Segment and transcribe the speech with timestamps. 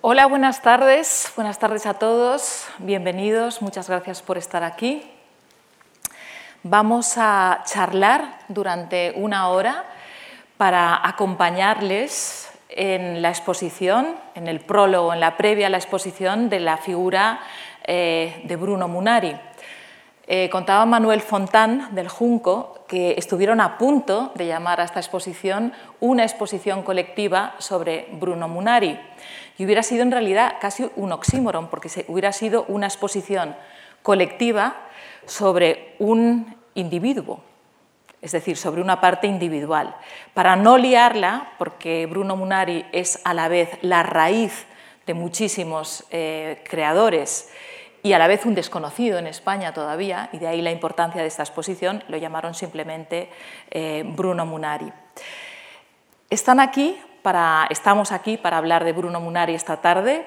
[0.00, 1.32] Hola, buenas tardes.
[1.34, 2.68] Buenas tardes a todos.
[2.78, 3.60] Bienvenidos.
[3.62, 5.02] Muchas gracias por estar aquí.
[6.62, 9.86] Vamos a charlar durante una hora
[10.56, 16.60] para acompañarles en la exposición, en el prólogo, en la previa a la exposición de
[16.60, 17.40] la figura
[17.82, 19.34] eh, de Bruno Munari.
[20.28, 25.72] Eh, contaba Manuel Fontán del Junco que estuvieron a punto de llamar a esta exposición
[26.00, 28.96] una exposición colectiva sobre Bruno Munari.
[29.58, 33.56] Y hubiera sido en realidad casi un oxímoron, porque hubiera sido una exposición
[34.02, 34.76] colectiva
[35.26, 37.40] sobre un individuo,
[38.22, 39.96] es decir, sobre una parte individual.
[40.32, 44.66] Para no liarla, porque Bruno Munari es a la vez la raíz
[45.06, 47.50] de muchísimos eh, creadores
[48.02, 51.26] y a la vez un desconocido en España todavía, y de ahí la importancia de
[51.26, 53.28] esta exposición, lo llamaron simplemente
[53.70, 54.92] eh, Bruno Munari.
[56.30, 60.24] Están aquí para, estamos aquí para hablar de Bruno Munari esta tarde.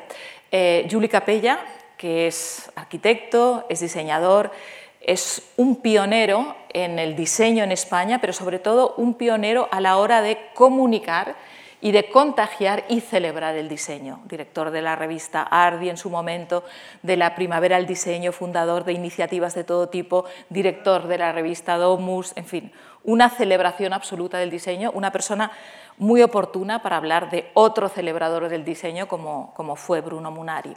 [0.52, 1.60] Eh, Capella,
[1.98, 4.52] que es arquitecto, es diseñador,
[5.00, 9.98] es un pionero en el diseño en España, pero sobre todo un pionero a la
[9.98, 11.36] hora de comunicar
[11.82, 14.22] y de contagiar y celebrar el diseño.
[14.26, 16.64] Director de la revista Ardi en su momento,
[17.02, 21.78] de la Primavera al Diseño, fundador de iniciativas de todo tipo, director de la revista
[21.78, 22.72] Domus, en fin,
[23.04, 25.52] una celebración absoluta del diseño, una persona
[25.98, 30.74] muy oportuna para hablar de otro celebrador del diseño como, como fue Bruno Munari.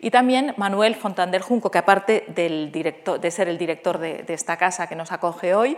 [0.00, 4.56] Y también Manuel Fontán del Junco, que aparte de ser el director de, de, esta
[4.56, 5.76] casa que nos acoge hoy,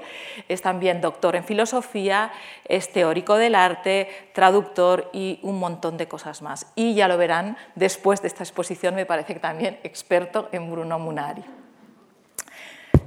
[0.49, 2.33] es también doctor en filosofía,
[2.67, 6.67] es teórico del arte, traductor y un montón de cosas más.
[6.75, 10.99] Y ya lo verán, después de esta exposición me parece que también experto en Bruno
[10.99, 11.45] Munari.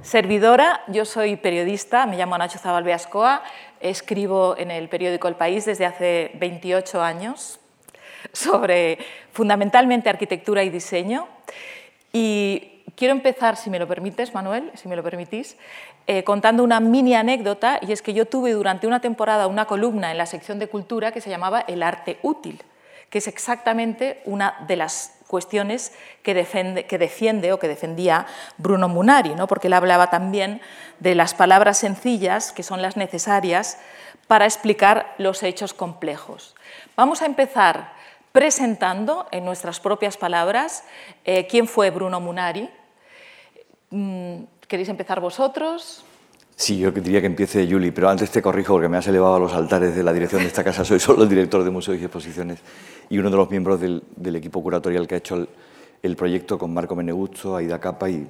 [0.02, 3.42] Servidora, yo soy periodista, me llamo Nacho Zabal Beascoa,
[3.80, 7.58] escribo en el periódico El País desde hace 28 años
[8.32, 8.98] sobre
[9.32, 11.26] fundamentalmente arquitectura y diseño.
[12.12, 15.56] Y quiero empezar, si me lo permites, Manuel, si me lo permitís,
[16.06, 20.12] eh, contando una mini anécdota, y es que yo tuve durante una temporada una columna
[20.12, 22.62] en la sección de cultura que se llamaba El arte útil,
[23.10, 25.92] que es exactamente una de las cuestiones
[26.24, 29.46] que, defiende o que defendía Bruno Munari, ¿no?
[29.46, 30.60] porque él hablaba también
[30.98, 33.78] de las palabras sencillas que son las necesarias
[34.26, 36.56] para explicar los hechos complejos.
[36.96, 37.92] Vamos a empezar
[38.32, 40.82] presentando en nuestras propias palabras
[41.24, 42.68] eh, quién fue Bruno Munari.
[43.90, 46.04] Mm, ¿Queréis empezar vosotros?
[46.58, 49.38] Sí, yo diría que empiece Juli, pero antes te corrijo porque me has elevado a
[49.38, 50.84] los altares de la dirección de esta casa.
[50.84, 52.58] Soy solo el director de museos y exposiciones
[53.08, 54.02] y uno de los miembros del,
[54.34, 55.46] equipo curatorial que ha hecho
[56.02, 58.26] el, proyecto con Marco Menegusto, Aida Capa y,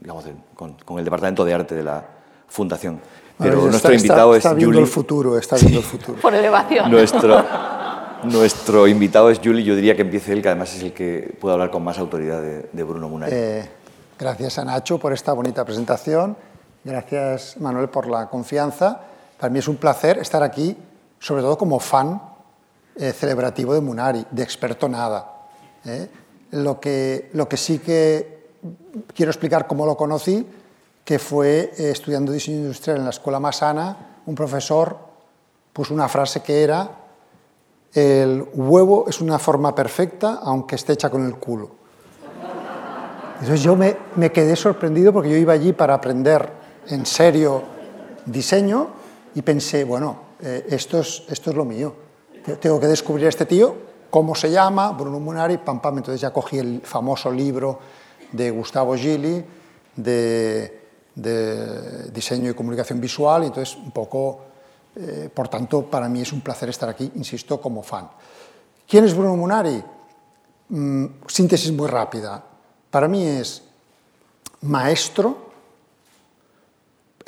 [0.00, 0.24] digamos,
[0.54, 2.06] con, el departamento de arte de la
[2.46, 3.00] fundación.
[3.36, 6.16] Pero nuestro invitado es viendo el futuro, está viendo el futuro.
[6.20, 6.88] Por elevación.
[6.88, 7.44] Nuestro,
[8.22, 11.54] nuestro invitado es Juli, yo diría que empiece él, que además es el que puede
[11.54, 13.32] hablar con más autoridad de, Bruno Munari.
[13.34, 13.68] Eh,
[14.16, 16.36] gracias a Nacho por esta bonita presentación
[16.88, 18.98] Gracias, Manuel, por la confianza.
[19.38, 20.74] Para mí es un placer estar aquí,
[21.18, 22.18] sobre todo como fan
[22.96, 25.30] eh, celebrativo de Munari, de experto nada.
[25.84, 26.08] ¿eh?
[26.52, 28.52] Lo, que, lo que sí que
[29.14, 30.46] quiero explicar cómo lo conocí,
[31.04, 34.96] que fue eh, estudiando diseño industrial en la Escuela Masana, un profesor
[35.74, 36.90] puso una frase que era,
[37.92, 41.68] el huevo es una forma perfecta aunque esté hecha con el culo.
[43.40, 46.57] Entonces yo me, me quedé sorprendido porque yo iba allí para aprender
[46.88, 47.62] en serio
[48.24, 48.88] diseño
[49.34, 51.94] y pensé, bueno, eh, esto, es, esto es lo mío.
[52.60, 53.76] Tengo que descubrir a este tío,
[54.10, 55.98] cómo se llama, Bruno Munari, pam, pam.
[55.98, 57.78] Entonces ya cogí el famoso libro
[58.32, 59.44] de Gustavo Gili
[59.96, 60.74] de,
[62.12, 64.40] diseño y comunicación visual, y entonces un poco,
[64.94, 68.08] eh, por tanto, para mí es un placer estar aquí, insisto, como fan.
[68.86, 69.82] ¿Quién es Bruno Munari?
[70.68, 72.42] Mm, síntesis muy rápida.
[72.90, 73.62] Para mí es
[74.62, 75.47] maestro,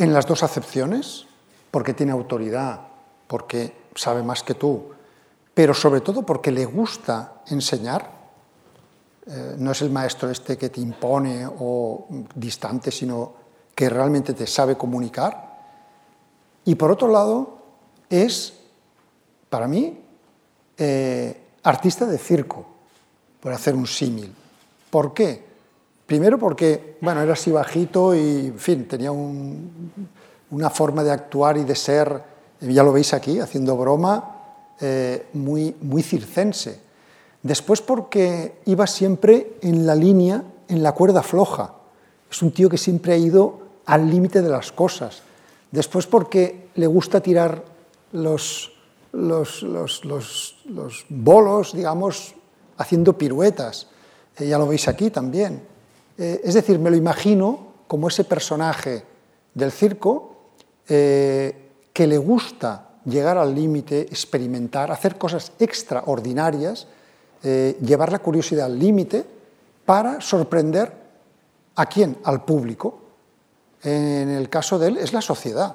[0.01, 1.27] en las dos acepciones,
[1.71, 2.81] porque tiene autoridad,
[3.27, 4.93] porque sabe más que tú,
[5.53, 8.11] pero sobre todo porque le gusta enseñar.
[9.27, 13.35] Eh, no es el maestro este que te impone o distante, sino
[13.75, 15.59] que realmente te sabe comunicar.
[16.65, 17.59] Y por otro lado,
[18.09, 18.55] es,
[19.51, 20.01] para mí,
[20.79, 22.65] eh, artista de circo,
[23.39, 24.35] por hacer un símil.
[24.89, 25.50] ¿Por qué?
[26.11, 31.63] Primero porque, bueno, era así bajito y, en fin, tenía una forma de actuar y
[31.63, 32.21] de ser,
[32.63, 36.81] ya lo veis aquí, haciendo broma, eh, muy, circense.
[37.45, 41.75] Después porque iba siempre en la línea, en la cuerda floja.
[42.29, 45.23] Es un tío que siempre ha ido al límite de las cosas.
[45.71, 47.63] Después porque le gusta tirar
[48.11, 48.73] los
[51.09, 52.35] bolos, digamos,
[52.79, 53.87] haciendo piruetas.
[54.37, 55.70] Eh, ya lo veis aquí también.
[56.21, 59.03] Eh, es decir, me lo imagino como ese personaje
[59.55, 60.37] del circo
[60.87, 66.87] eh, que le gusta llegar al límite, experimentar, hacer cosas extraordinarias,
[67.43, 69.25] llevar la curiosidad al límite
[69.87, 70.93] para sorprender
[71.77, 73.01] a quién, al público.
[73.83, 75.75] En el caso de él es la sociedad,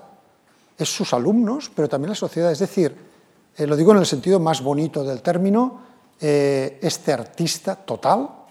[0.77, 2.51] es sus alumnos, pero también la sociedad.
[2.51, 2.95] Es decir,
[3.57, 5.81] lo digo en el sentido más bonito del término,
[6.19, 8.44] este artista total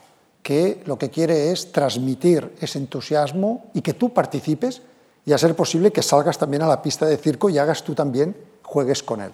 [0.44, 4.82] que lo que quiere es transmitir ese entusiasmo y que tú participes
[5.24, 7.94] y a ser posible que salgas también a la pista de circo y hagas tú
[7.94, 9.32] también, juegues con él.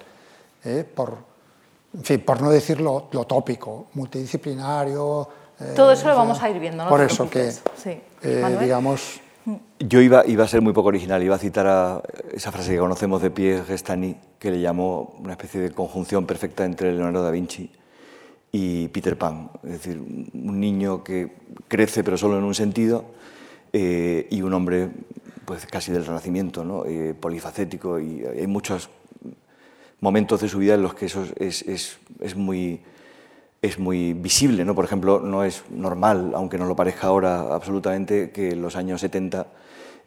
[0.65, 0.85] ¿eh?
[0.95, 1.17] Por,
[1.95, 5.29] en fin, por no decir lo, tópico, multidisciplinario.
[5.59, 6.85] Eh, Todo eso lo vamos a ir viendo.
[6.85, 6.89] ¿no?
[6.89, 7.51] Por eso que,
[8.23, 9.21] eh, digamos...
[9.81, 12.03] Yo iba, iba, a ser muy poco original, iba a citar a
[12.33, 16.65] esa frase que conocemos de Pierre Gestani, que le llamó una especie de conjunción perfecta
[16.65, 17.69] entre Leonardo da Vinci
[18.53, 21.33] y Peter Pan, es decir, un niño que
[21.69, 23.05] crece pero solo en un sentido
[23.73, 24.89] eh, y un hombre
[25.45, 26.85] pues casi del Renacimiento, ¿no?
[26.85, 28.89] Eh, polifacético y hay muchos
[30.01, 32.81] momentos de su vida en los que eso es, es, es, muy,
[33.63, 34.65] es muy visible.
[34.65, 34.75] ¿no?
[34.75, 39.01] Por ejemplo, no es normal, aunque no lo parezca ahora absolutamente, que en los años
[39.03, 39.47] 70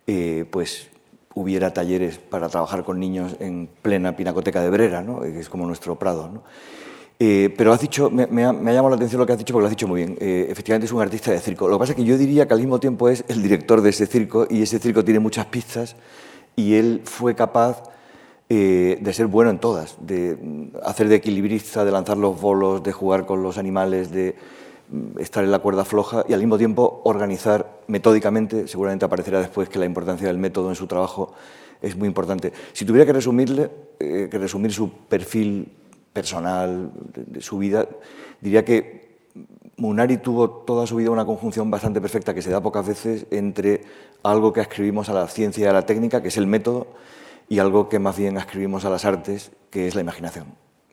[0.08, 0.90] eh, pues,
[1.36, 5.22] hubiera talleres para trabajar con niños en plena pinacoteca de Brera, ¿no?
[5.22, 6.30] que es como nuestro Prado.
[6.30, 6.44] ¿no?
[7.20, 9.68] Eh, pero has dicho, me, ha, llamado la atención lo que has dicho porque lo
[9.68, 10.18] has dicho muy bien.
[10.20, 11.68] Eh, efectivamente es un artista de circo.
[11.68, 13.92] Lo que pasa es que yo diría que al mismo tiempo es el director de
[13.92, 15.96] ese circo y ese circo tiene muchas pistas
[16.56, 17.84] y él fue capaz
[18.50, 22.92] eh, de ser bueno en todas, de hacer de equilibrista, de lanzar los bolos, de
[22.92, 24.36] jugar con los animales, de
[24.90, 29.70] mm, estar en la cuerda floja y al mismo tiempo organizar metódicamente, seguramente aparecerá después
[29.70, 31.34] que la importancia del método en su trabajo
[31.82, 32.52] es muy importante.
[32.74, 33.70] Si tuviera que resumirle,
[34.00, 35.70] que resumir su perfil
[36.14, 37.88] personal, de, su vida,
[38.40, 39.18] diría que
[39.78, 43.82] Munari tuvo toda su vida una conjunción bastante perfecta que se da pocas veces entre
[44.22, 46.88] algo que escribimos a la ciencia y a la técnica, que es el método,
[47.50, 50.46] y algo que más bien escribimos a las artes, que es la imaginación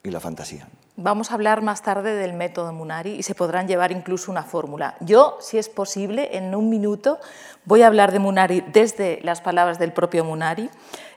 [0.03, 0.67] y la fantasía.
[0.97, 4.95] Vamos a hablar más tarde del método Munari y se podrán llevar incluso una fórmula.
[4.99, 7.19] Yo, si es posible, en un minuto
[7.65, 10.69] voy a hablar de Munari desde las palabras del propio Munari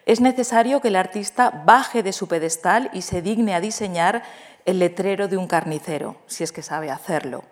[0.06, 4.22] es necesario que el artista baje de su pedestal y se digne a diseñar
[4.64, 7.44] el letrero de un carnicero, si es que sabe hacerlo.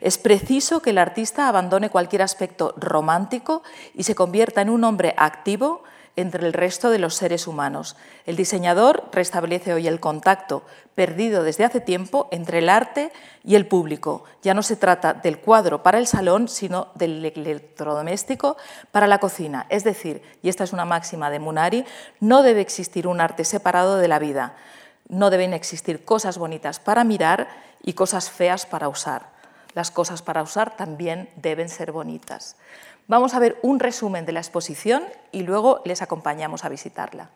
[0.00, 3.62] Es preciso que el artista abandone cualquier aspecto romántico
[3.94, 5.82] y se convierta en un hombre activo
[6.20, 7.96] entre el resto de los seres humanos.
[8.26, 10.62] El diseñador restablece hoy el contacto,
[10.94, 13.12] perdido desde hace tiempo, entre el arte
[13.44, 14.24] y el público.
[14.42, 18.56] Ya no se trata del cuadro para el salón, sino del electrodoméstico
[18.92, 19.66] para la cocina.
[19.68, 21.84] Es decir, y esta es una máxima de Munari,
[22.20, 24.56] no debe existir un arte separado de la vida.
[25.08, 27.48] No deben existir cosas bonitas para mirar
[27.82, 29.30] y cosas feas para usar.
[29.74, 32.56] Las cosas para usar también deben ser bonitas.
[33.10, 35.02] Vamos a ver un resumen de la exposición
[35.32, 37.30] y luego les acompañamos a visitarla.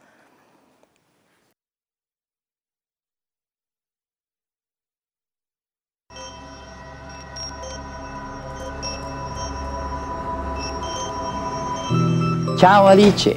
[12.56, 13.37] Ciao Alice,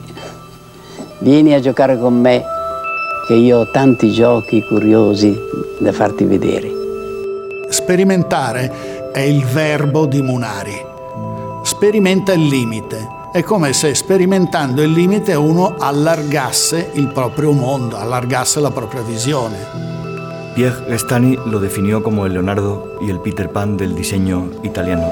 [1.22, 2.45] vieni a giocare con me,
[3.28, 5.36] che io ho tanti giochi curiosi
[5.80, 6.69] da farti vedere.
[7.72, 10.87] Sperimentare è il verbo di Munari
[11.78, 13.07] sperimenta il limite.
[13.31, 19.57] È come se sperimentando il limite uno allargasse il proprio mondo, allargasse la propria visione.
[20.56, 25.07] Pierre Gestani lo definió como el Leonardo y el Peter Pan del diseño italiano.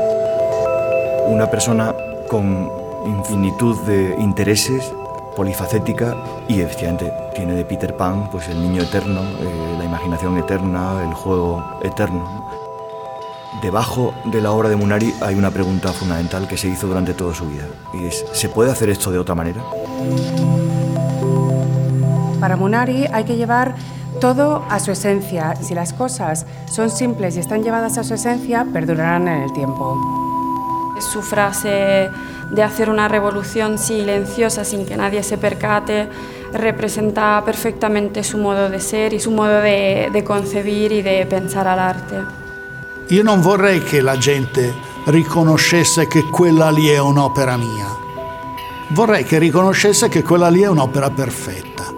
[1.28, 1.94] Una persona
[2.28, 2.68] con
[3.06, 4.92] infinitud de intereses,
[5.36, 6.18] polifacética
[6.48, 11.14] y efectivamente tiene de Peter Pan pues el niño eterno, eh, la imaginación eterna, el
[11.14, 12.45] juego eterno.
[13.62, 17.34] Debajo de la obra de Munari hay una pregunta fundamental que se hizo durante toda
[17.34, 19.64] su vida y es ¿se puede hacer esto de otra manera?
[22.40, 23.76] Para Munari hay que llevar
[24.20, 25.56] todo a su esencia.
[25.56, 29.98] Si las cosas son simples y están llevadas a su esencia, perdurarán en el tiempo.
[31.00, 32.10] Su frase
[32.52, 36.08] de hacer una revolución silenciosa sin que nadie se percate
[36.54, 41.68] representa perfectamente su modo de ser y su modo de, de concebir y de pensar
[41.68, 42.45] al arte.
[43.10, 44.74] Io non vorrei che la gente
[45.06, 47.96] riconoscesse che quella lì è un'opera mia.
[48.90, 51.95] Vorrei che riconoscesse che quella lì è un'opera perfetta.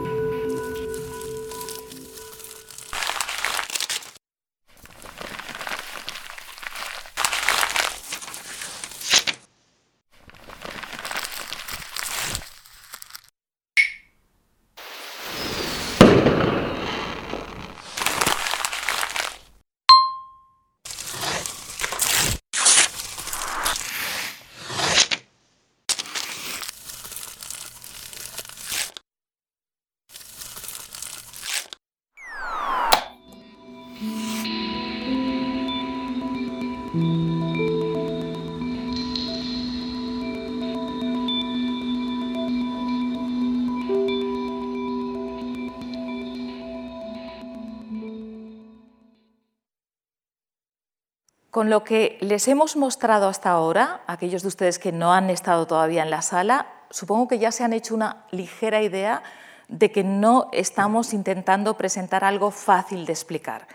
[51.58, 55.66] Con lo que les hemos mostrado hasta ahora, aquellos de ustedes que no han estado
[55.66, 59.24] todavía en la sala, supongo que ya se han hecho una ligera idea
[59.68, 63.68] de que no estamos intentando presentar algo fácil de explicar.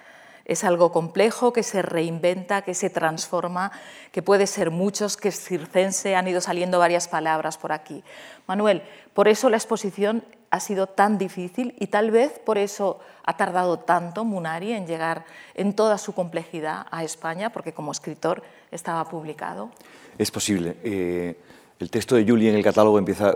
[0.44, 3.72] Es algo complejo que se reinventa, que se transforma,
[4.12, 8.04] que puede ser muchos, que circense, han ido saliendo varias palabras por aquí.
[8.46, 13.38] Manuel, por eso la exposición ha sido tan difícil y tal vez por eso ha
[13.38, 19.02] tardado tanto Munari en llegar en toda su complejidad a España, porque como escritor estaba
[19.08, 19.70] publicado.
[20.18, 20.76] Es posible.
[20.84, 21.40] Eh,
[21.78, 23.34] el texto de Julie en el catálogo empieza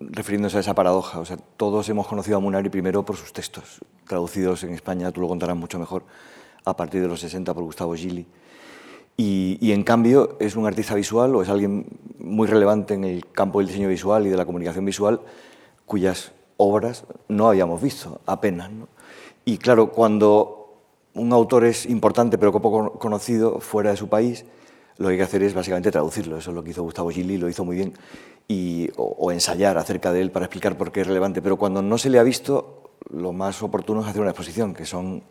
[0.00, 1.20] refiriéndose a esa paradoja.
[1.20, 3.78] O sea, todos hemos conocido a Munari primero por sus textos,
[4.08, 6.02] traducidos en España, tú lo contarás mucho mejor,
[6.64, 8.26] a partir de los 60 por Gustavo Gili.
[9.16, 11.86] Y, en cambio es un artista visual o es alguien
[12.18, 15.20] muy relevante en el campo del diseño visual y de la comunicación visual
[15.84, 18.70] cuyas obras no habíamos visto apenas.
[19.44, 20.82] Y claro, cuando
[21.14, 24.44] un autor es importante pero poco conocido fuera de su país,
[24.98, 26.36] lo que hay que hacer es básicamente traducirlo.
[26.36, 27.94] Eso es lo que hizo Gustavo Gili, lo hizo muy bien,
[28.96, 31.40] o, ensayar acerca de él para explicar por qué es relevante.
[31.40, 34.84] Pero cuando no se le ha visto, lo más oportuno es hacer una exposición, que
[34.84, 35.22] son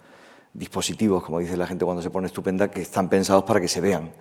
[0.54, 3.80] dispositivos, como dice la gente cuando se pone estupenda, que están pensados para que se
[3.80, 4.12] vean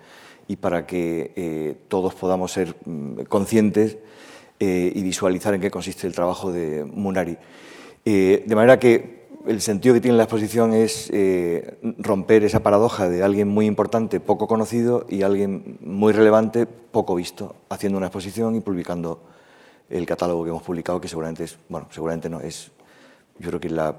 [0.47, 3.97] y para que eh, todos podamos ser mm, conscientes
[4.61, 7.37] eh, y visualizar en qué consiste el trabajo de Munari.
[8.03, 13.07] Eh, de manera que el sentido que tiene la exposición es eh, romper esa paradoja
[13.07, 18.53] de alguien muy importante, poco conocido, y alguien muy relevante, poco visto, haciendo una exposición
[18.53, 19.21] y publicando
[19.89, 22.69] el catálogo que hemos publicado, que seguramente es, bueno, seguramente no, es,
[23.39, 23.95] yo creo que la,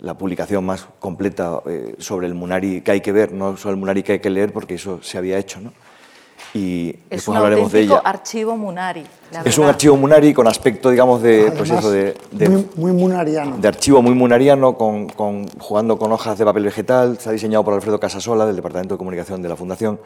[0.00, 1.62] la publicación más completa
[1.98, 4.52] sobre el Munari que hay que ver, no sobre el Munari que hay que leer,
[4.52, 5.72] porque eso se había hecho, ¿no?
[6.54, 8.00] Y es después hablaremos de ella.
[8.04, 9.04] archivo Munari.
[9.44, 12.14] es un archivo Munari con aspecto, digamos, de, pues eso, de,
[12.76, 13.58] muy, munariano.
[13.58, 17.12] De archivo muy munariano, con, con, jugando con hojas de papel vegetal.
[17.12, 20.00] Está diseñado por Alfredo Casasola, del Departamento de Comunicación de la Fundación,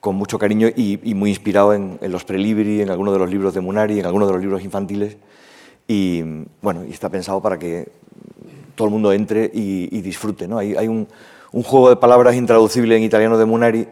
[0.00, 3.60] con mucho cariño y, muy inspirado en, los prelibri, en algunos de los libros de
[3.60, 5.16] Munari, en algunos de los libros infantiles.
[5.88, 6.22] Y
[6.60, 7.88] bueno, y está pensado para que
[8.74, 10.46] todo el mundo entre y, disfrute.
[10.46, 10.58] ¿no?
[10.58, 11.08] Hay, hay un,
[11.52, 13.88] un juego de palabras intraducible en italiano de Munari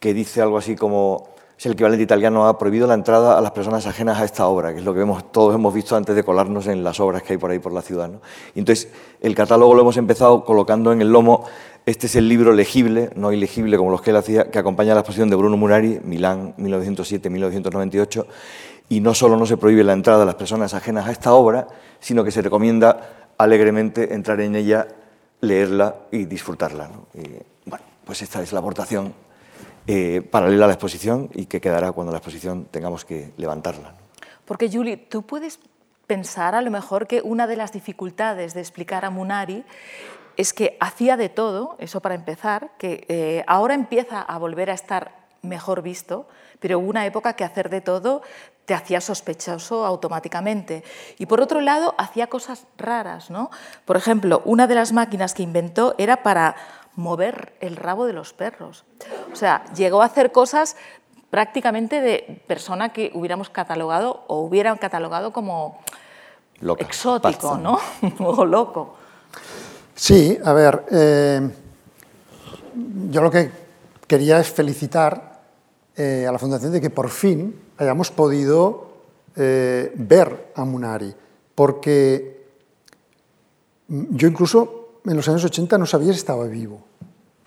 [0.00, 1.28] que dice algo así como
[1.58, 4.72] es el equivalente italiano ha prohibido la entrada a las personas ajenas a esta obra,
[4.72, 7.32] que es lo que vemos, todos hemos visto antes de colarnos en las obras que
[7.32, 8.08] hay por ahí por la ciudad.
[8.08, 8.20] ¿no?
[8.54, 8.88] Y entonces,
[9.20, 11.46] el catálogo lo hemos empezado colocando en el lomo,
[11.84, 15.00] este es el libro legible, no ilegible como los que él hacía, que acompaña la
[15.00, 18.26] exposición de Bruno Munari, Milán, 1907-1998,
[18.90, 21.66] y no solo no se prohíbe la entrada a las personas ajenas a esta obra,
[21.98, 24.86] sino que se recomienda alegremente entrar en ella,
[25.40, 26.88] leerla y disfrutarla.
[27.14, 29.12] Y, bueno, pues esta es la aportación
[29.90, 33.94] eh, paralela a la exposición y que quedará cuando la exposición tengamos que levantarla.
[34.44, 35.60] Porque, Julie, tú puedes
[36.06, 39.64] pensar a lo mejor que una de las dificultades de explicar a Munari
[40.36, 44.74] es que hacía de todo, eso para empezar, que eh, ahora empieza a volver a
[44.74, 46.28] estar mejor visto,
[46.60, 48.20] pero hubo una época que hacer de todo
[48.68, 50.84] te hacía sospechoso automáticamente.
[51.16, 53.30] Y por otro lado, hacía cosas raras.
[53.30, 53.50] ¿no?
[53.86, 56.54] Por ejemplo, una de las máquinas que inventó era para
[56.98, 58.84] mover el rabo de los perros.
[59.32, 60.76] O sea, llegó a hacer cosas
[61.30, 65.78] prácticamente de persona que hubiéramos catalogado o hubieran catalogado como
[66.78, 67.78] exótico, ¿no?
[68.18, 68.96] o loco.
[69.94, 71.48] Sí, a ver, eh,
[73.10, 73.52] yo lo que
[74.08, 75.40] quería es felicitar
[75.96, 78.88] eh, a la Fundación de que por fin hayamos podido
[79.36, 81.14] eh, ver a Munari,
[81.54, 82.44] porque
[83.86, 86.87] yo incluso en los años 80 no sabía si estaba vivo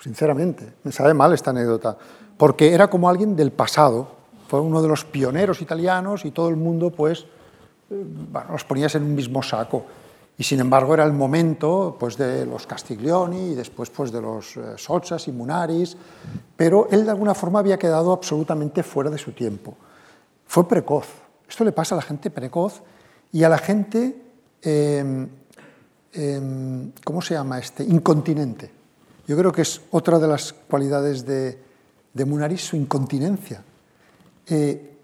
[0.02, 0.74] sinceramente.
[0.84, 1.98] Me sabe mal esta anécdota,
[2.38, 4.08] porque era como alguien del pasado,
[4.48, 7.26] fue uno de los pioneros italianos y todo el mundo, pues,
[7.90, 8.06] eh,
[8.50, 9.86] los ponías en un mismo saco.
[10.38, 14.58] Y sin embargo era el momento pues, de los Castiglioni y después pues, de los
[14.58, 15.96] eh, Sochas y Munaris,
[16.58, 19.76] pero él de alguna forma había quedado absolutamente fuera de su tiempo.
[20.48, 21.08] Fue precoz.
[21.48, 22.82] Esto le pasa a la gente precoz
[23.32, 24.22] y a la gente,
[24.62, 25.30] em,
[27.04, 27.84] ¿cómo se llama este?
[27.84, 28.81] Incontinente.
[29.32, 31.58] Yo creo que es otra de las cualidades de,
[32.14, 33.64] de Munari, su incontinencia.
[34.46, 34.98] Eh,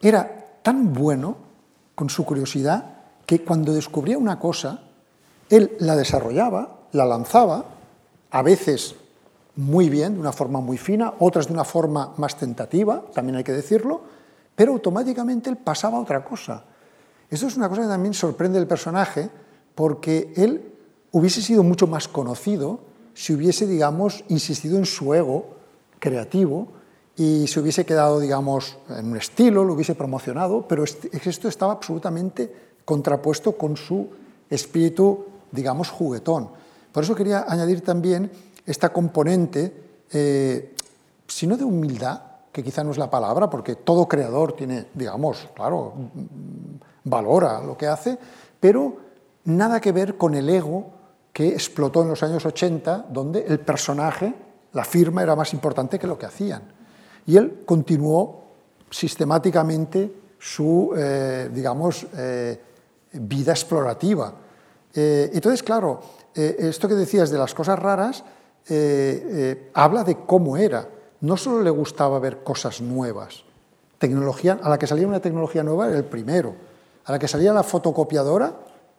[0.00, 1.36] era tan bueno
[1.94, 2.94] con su curiosidad
[3.26, 4.84] que cuando descubría una cosa,
[5.50, 7.66] él la desarrollaba, la lanzaba,
[8.30, 8.94] a veces
[9.56, 13.44] muy bien, de una forma muy fina, otras de una forma más tentativa, también hay
[13.44, 14.00] que decirlo,
[14.56, 16.64] pero automáticamente él pasaba a otra cosa.
[17.28, 19.28] Esto es una cosa que también sorprende el personaje,
[19.74, 20.72] porque él
[21.12, 22.87] hubiese sido mucho más conocido
[23.18, 25.46] si hubiese, digamos, insistido en su ego
[25.98, 26.68] creativo
[27.16, 32.54] y se hubiese quedado, digamos, en un estilo, lo hubiese promocionado, pero esto estaba absolutamente
[32.84, 34.06] contrapuesto con su
[34.48, 36.50] espíritu, digamos, juguetón.
[36.92, 38.30] Por eso quería añadir también
[38.64, 39.74] esta componente,
[40.12, 40.76] eh,
[41.26, 42.22] si no de humildad,
[42.52, 45.92] que quizá no es la palabra, porque todo creador tiene, digamos, claro,
[47.02, 48.16] valora lo que hace,
[48.60, 48.96] pero
[49.42, 50.97] nada que ver con el ego
[51.38, 54.34] que explotó en los años 80, donde el personaje,
[54.72, 56.64] la firma, era más importante que lo que hacían.
[57.26, 58.42] Y él continuó
[58.90, 62.60] sistemáticamente su, eh, digamos, eh,
[63.12, 64.34] vida explorativa.
[64.92, 66.00] Eh, entonces, claro,
[66.34, 68.24] esto que decías de las cosas raras
[69.74, 70.88] habla de cómo era.
[71.20, 73.44] No solo le gustaba ver cosas nuevas,
[73.98, 76.56] tecnología, a la que salía una tecnología nueva era el primero,
[77.04, 78.54] a la que salía la fotocopiadora,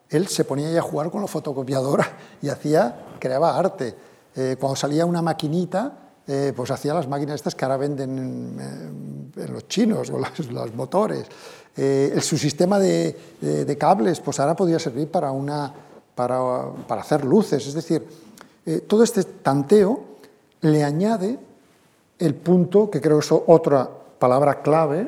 [0.09, 3.95] él se ponía ya a jugar con la fotocopiadora y hacía, creaba arte.
[4.35, 5.93] Eh, cuando salía una maquinita,
[6.27, 8.17] eh, pues hacía las máquinas estas que ahora venden
[9.35, 11.25] en, los chinos, o los motores.
[11.75, 15.73] Eh, el, su sistema de, cables, pues ahora podría servir para, una,
[16.15, 17.65] para, para hacer luces.
[17.65, 18.05] Es decir,
[18.87, 20.03] todo este tanteo
[20.61, 21.39] le añade
[22.19, 23.89] el punto, que creo que es otra
[24.19, 25.07] palabra clave,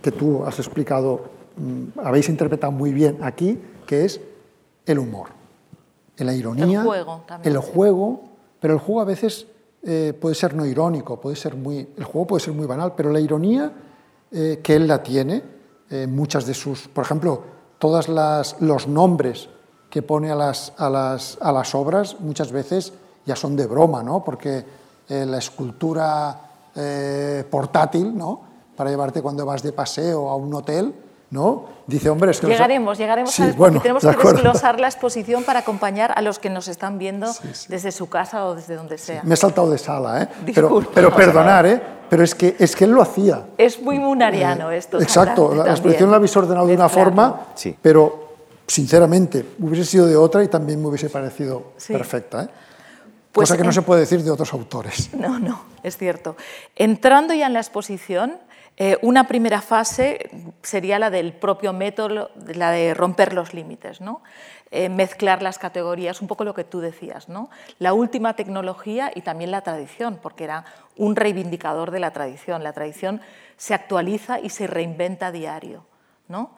[0.00, 4.20] que tú has explicado Mm, habéis interpretado muy bien aquí, que es
[4.86, 5.28] el humor,
[6.16, 9.46] la ironía, el juego, también, el juego pero el juego a veces
[9.82, 13.12] eh, puede ser no irónico, puede ser muy, el juego puede ser muy banal, pero
[13.12, 13.70] la ironía
[14.32, 15.42] eh, que él la tiene,
[15.90, 17.42] eh, muchas de sus, por ejemplo,
[17.78, 18.08] todos
[18.60, 19.50] los nombres
[19.90, 22.94] que pone a las, a, las, a las obras muchas veces
[23.26, 24.24] ya son de broma, ¿no?
[24.24, 24.64] porque
[25.08, 26.40] la escultura
[27.50, 28.40] portátil, ¿no?
[28.74, 30.94] para llevarte cuando vas de paseo a un hotel,
[31.34, 31.64] ¿no?
[31.88, 36.12] Dice, hombre, es que Llegaremos, llegaremos a bueno, tenemos que desglosar la exposición para acompañar
[36.16, 37.26] a los que nos están viendo
[37.68, 39.22] desde su casa o desde donde sea.
[39.24, 40.28] Me he saltado de sala, ¿eh?
[40.54, 41.82] Pero, pero perdonar, ¿eh?
[42.08, 43.46] Pero es que, es que él lo hacía.
[43.58, 45.00] Es muy munariano eh, esto.
[45.00, 47.48] Exacto, la exposición la habéis ordenado de una forma,
[47.82, 48.28] pero
[48.66, 52.48] sinceramente hubiese sido de otra y también me hubiese parecido perfecta, ¿eh?
[53.32, 55.10] Pues Cosa que no se puede decir de otros autores.
[55.18, 56.36] No, no, es cierto.
[56.76, 58.36] Entrando ya en la exposición,
[58.76, 60.30] eh, una primera fase
[60.62, 64.22] sería la del propio método, la de romper los límites, ¿no?
[64.76, 67.48] Eh, mezclar las categorías, un poco lo que tú decías, ¿no?
[67.78, 70.64] la última tecnología y también la tradición, porque era
[70.96, 72.64] un reivindicador de la tradición.
[72.64, 73.20] La tradición
[73.56, 75.86] se actualiza y se reinventa a diario.
[76.26, 76.56] ¿no?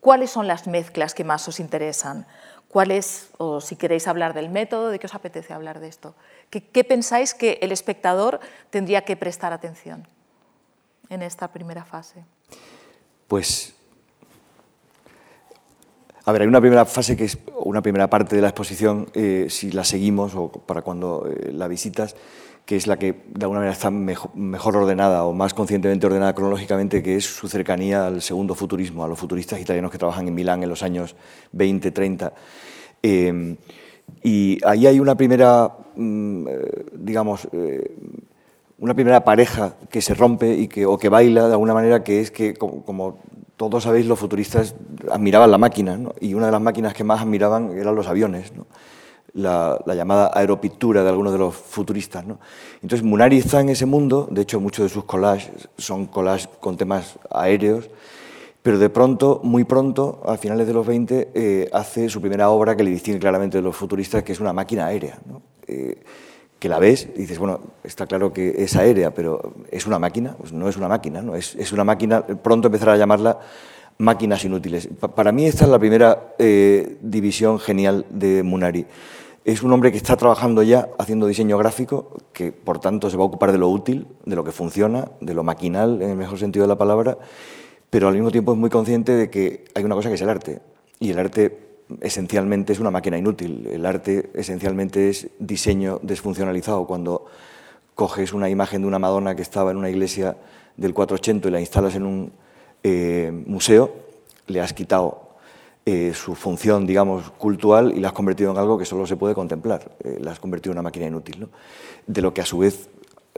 [0.00, 2.26] ¿Cuáles son las mezclas que más os interesan?
[2.68, 6.14] ¿Cuáles, o si queréis hablar del método, de qué os apetece hablar de esto?
[6.48, 10.08] qué pensáis que el espectador tendría que prestar atención?
[11.08, 12.24] En esta primera fase?
[13.28, 13.74] Pues,
[16.24, 19.46] a ver, hay una primera fase que es una primera parte de la exposición, eh,
[19.50, 22.16] si la seguimos o para cuando eh, la visitas,
[22.64, 27.02] que es la que de alguna manera está mejor, ordenada o más conscientemente ordenada cronológicamente,
[27.02, 30.62] que es su cercanía al segundo futurismo, a los futuristas italianos que trabajan en Milán
[30.62, 31.14] en los años
[31.52, 32.32] 20, 30.
[33.02, 33.56] Eh,
[34.22, 36.46] y ahí hay una primera, mm,
[36.94, 37.48] digamos,
[38.84, 42.20] una primera pareja que se rompe y que, o que baila de alguna manera, que
[42.20, 43.16] es que, como,
[43.56, 44.74] todos sabéis, los futuristas
[45.10, 48.52] admiraban la máquina, y una de las máquinas que más admiraban eran los aviones,
[49.32, 52.26] la, llamada aeropictura de algunos de los futuristas.
[52.82, 56.76] Entonces, Munari está en ese mundo, de hecho, muchos de sus collages son collages con
[56.76, 57.88] temas aéreos,
[58.62, 62.76] pero de pronto, muy pronto, a finales de los 20, eh, hace su primera obra
[62.76, 65.18] que le distingue claramente de los futuristas, que es una máquina aérea.
[65.66, 66.02] Eh,
[66.64, 70.34] que la ves y dices, bueno, está claro que es aérea, pero ¿es una máquina?
[70.38, 71.36] Pues no es una máquina, ¿no?
[71.36, 73.38] Es, es una máquina, pronto empezará a llamarla
[73.98, 74.88] máquinas inútiles.
[75.14, 78.86] para mí esta es la primera eh, división genial de Munari.
[79.44, 83.24] Es un hombre que está trabajando ya haciendo diseño gráfico, que por tanto se va
[83.24, 86.38] a ocupar de lo útil, de lo que funciona, de lo maquinal en el mejor
[86.38, 87.18] sentido de la palabra,
[87.90, 90.30] pero al mismo tiempo es muy consciente de que hay una cosa que es el
[90.30, 90.62] arte.
[90.98, 91.63] Y el arte
[92.00, 93.66] esencialmente es una máquina inútil.
[93.66, 96.86] El arte esencialmente es diseño desfuncionalizado.
[96.86, 97.26] Cuando
[97.94, 100.36] coges una imagen de una Madonna que estaba en una iglesia
[100.76, 102.32] del 480 y la instalas en un
[102.82, 103.92] eh, museo,
[104.46, 105.28] le has quitado
[105.86, 109.34] eh, su función, digamos, cultural y la has convertido en algo que solo se puede
[109.34, 109.96] contemplar.
[110.02, 111.48] Eh, la has convertido en una máquina inútil,
[112.06, 112.88] de lo que a su vez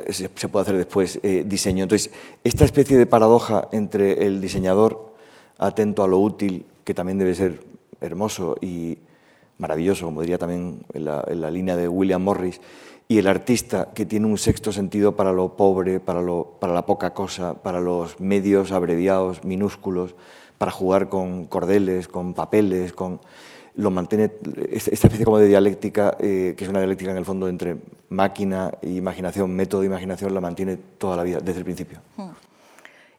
[0.09, 1.83] se, se puede hacer después diseño.
[1.83, 2.11] Entonces,
[2.45, 5.15] esta especie de paradoja entre el diseñador
[5.59, 7.61] atento a lo útil, que también debe ser
[8.01, 8.99] hermoso y
[9.59, 12.61] maravilloso, como diría también en la, línea de William Morris,
[13.09, 16.85] y el artista que tiene un sexto sentido para lo pobre, para, lo, para la
[16.87, 20.15] poca cosa, para los medios abreviados, minúsculos,
[20.59, 23.21] para jugar con cordeles, con papeles, con...
[23.77, 24.33] lo mantiene,
[24.71, 27.77] esta especie como de dialéctica, eh, que es una dialéctica en el fondo entre
[28.09, 31.99] máquina e imaginación, método e imaginación, la mantiene toda la vida, desde el principio.
[32.17, 32.31] Hmm.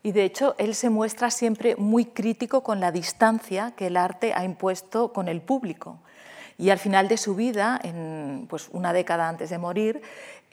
[0.07, 4.31] Y de hecho, él se muestra siempre muy crítico con la distancia que el arte
[4.33, 5.99] ha impuesto con el público.
[6.57, 10.01] Y al final de su vida, en, pues una década antes de morir,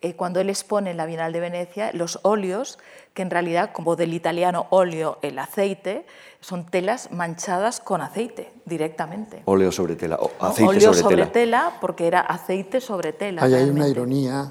[0.00, 2.80] eh, cuando él expone en la Bienal de Venecia los óleos,
[3.14, 6.04] que en realidad, como del italiano óleo, el aceite,
[6.40, 9.42] son telas manchadas con aceite directamente.
[9.44, 11.74] Óleo sobre tela, o aceite óleo sobre, sobre tela.
[11.80, 13.44] porque era aceite sobre tela.
[13.44, 14.50] Hay, hay una ironía.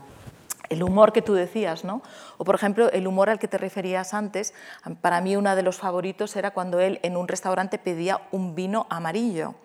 [0.74, 2.02] El humor que tú decías, ¿no?
[2.38, 4.54] O por ejemplo, el humor al que te referías antes,
[5.02, 8.88] para mí uno de los favoritos era cuando él en un restaurante pedía un vino
[8.90, 9.56] amarillo,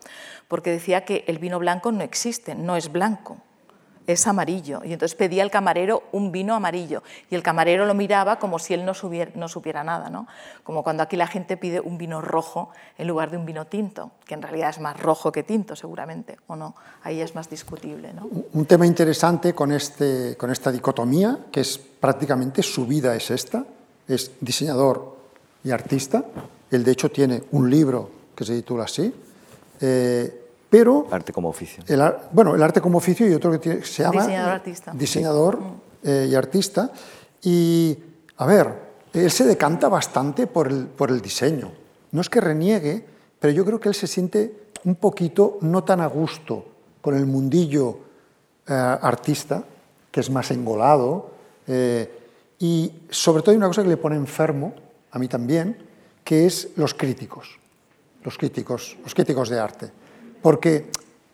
[0.48, 3.38] porque decía que el vino blanco no existe, no es blanco
[4.12, 4.80] es amarillo.
[4.84, 7.02] Y entonces pedía al camarero un vino amarillo.
[7.30, 10.26] Y el camarero lo miraba como si él no, supiera nada, ¿no?
[10.64, 14.10] Como cuando aquí la gente pide un vino rojo en lugar de un vino tinto,
[14.24, 16.74] que en realidad es más rojo que tinto seguramente, o no.
[17.02, 18.12] Ahí es más discutible.
[18.52, 23.64] Un tema interesante con, este, con esta dicotomía, que es prácticamente su vida es esta,
[24.08, 25.16] es diseñador
[25.62, 26.24] y artista.
[26.70, 29.12] Él de hecho tiene un libro que se titula así.
[29.80, 31.06] Eh, pero...
[31.10, 31.82] Arte como oficio.
[31.86, 32.02] El,
[32.32, 34.22] bueno, el arte como oficio y otro que se llama...
[34.22, 34.92] Diseñador artista.
[34.94, 35.58] Diseñador
[36.02, 36.92] eh, y artista.
[37.42, 37.98] Y,
[38.36, 38.74] a ver,
[39.12, 41.72] él se decanta bastante por el, por el diseño.
[42.12, 43.04] No es que reniegue,
[43.38, 46.66] pero yo creo que él se siente un poquito no tan a gusto
[47.00, 47.98] con el mundillo
[48.66, 49.64] eh, artista,
[50.10, 51.30] que es más engolado.
[51.66, 52.14] Eh,
[52.58, 54.74] y sobre todo hay una cosa que le pone enfermo,
[55.10, 55.78] a mí también,
[56.24, 57.58] que es los críticos.
[58.22, 59.90] Los críticos, los críticos de arte
[60.42, 60.90] porque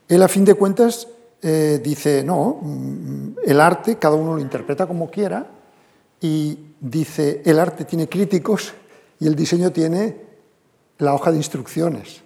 [0.09, 1.09] él a fin de cuentas
[1.43, 5.47] eh, dice, no, mm, el arte cada uno lo interpreta como quiera
[6.21, 8.73] y dice, el arte tiene críticos
[9.21, 10.17] y el diseño tiene
[10.99, 12.23] la hoja de instrucciones.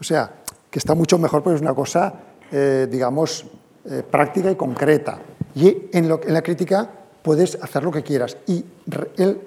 [0.00, 2.14] O sea, que está mucho mejor porque es una cosa,
[2.50, 3.44] eh, digamos,
[3.84, 5.18] eh, práctica y concreta.
[5.54, 6.88] Y en, la crítica
[7.22, 8.38] puedes hacer lo que quieras.
[8.46, 8.64] Y
[9.18, 9.38] él,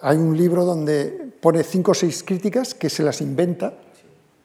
[0.00, 3.74] hay un libro donde pone cinco o seis críticas que se las inventa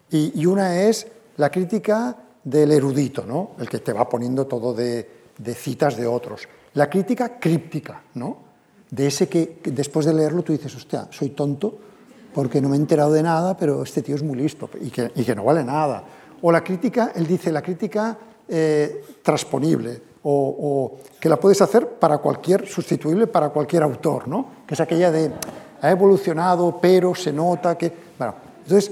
[0.09, 3.51] y una es la crítica del erudito, ¿no?
[3.59, 5.07] el que te va poniendo todo de,
[5.55, 6.47] citas de otros.
[6.73, 8.37] La crítica críptica, ¿no?
[8.89, 11.77] de ese que, después de leerlo tú dices, hostia, soy tonto
[12.33, 15.35] porque no me he enterado de nada, pero este tío es muy listo y que,
[15.35, 16.03] no vale nada.
[16.41, 18.17] O la crítica, él dice, la crítica
[18.47, 24.47] eh, transponible, o, que la puedes hacer para cualquier, sustituible para cualquier autor, ¿no?
[24.65, 25.31] que es aquella de,
[25.81, 27.91] ha evolucionado, pero se nota que...
[28.17, 28.91] Bueno, entonces,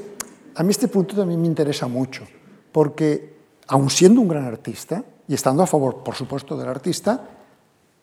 [0.56, 2.24] a mí este punto también me interesa mucho,
[2.72, 3.38] porque
[3.68, 7.22] aun siendo un gran artista, y estando a favor, por supuesto, del artista,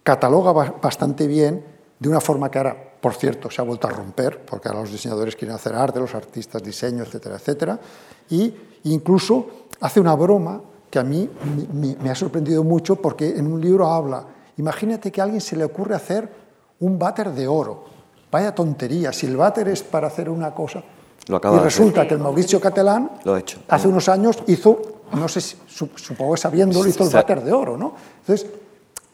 [0.03, 1.63] cataloga bastante bien,
[1.99, 4.93] de una forma que ahora, por cierto, se ha vuelto a romper, porque ahora los
[4.93, 7.81] diseñadores quieren hacer arte, los artistas diseño, etcétera, etcétera,
[8.31, 11.29] y incluso hace una broma que a mí
[12.01, 14.25] me, ha sorprendido mucho porque en un libro habla,
[14.57, 16.29] imagínate que a alguien se le ocurre hacer
[16.81, 17.85] un váter de oro,
[18.31, 20.83] vaya tontería, si el váter es para hacer una cosa,
[21.27, 23.11] y resulta que el Mauricio Catalán
[23.69, 27.77] hace unos años hizo, no sé, supongo que sabiéndolo, hizo el váter de oro.
[27.77, 27.95] ¿no?
[28.21, 28.49] Entonces,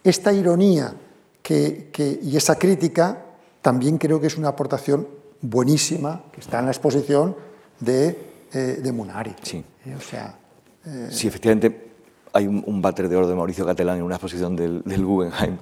[0.02, 0.94] esta ironía
[1.42, 1.90] que,
[2.22, 3.18] y esa crítica
[3.60, 5.06] también creo que es una aportación
[5.40, 7.36] buenísima que está en la exposición
[7.80, 8.18] de,
[8.52, 9.34] eh, de Munari.
[9.42, 9.64] Sí.
[9.84, 10.38] Eh, o sea,
[10.86, 11.83] eh, sí, efectivamente
[12.34, 15.56] hay un, un de oro de Mauricio Catalán en una exposición del, Guggenheim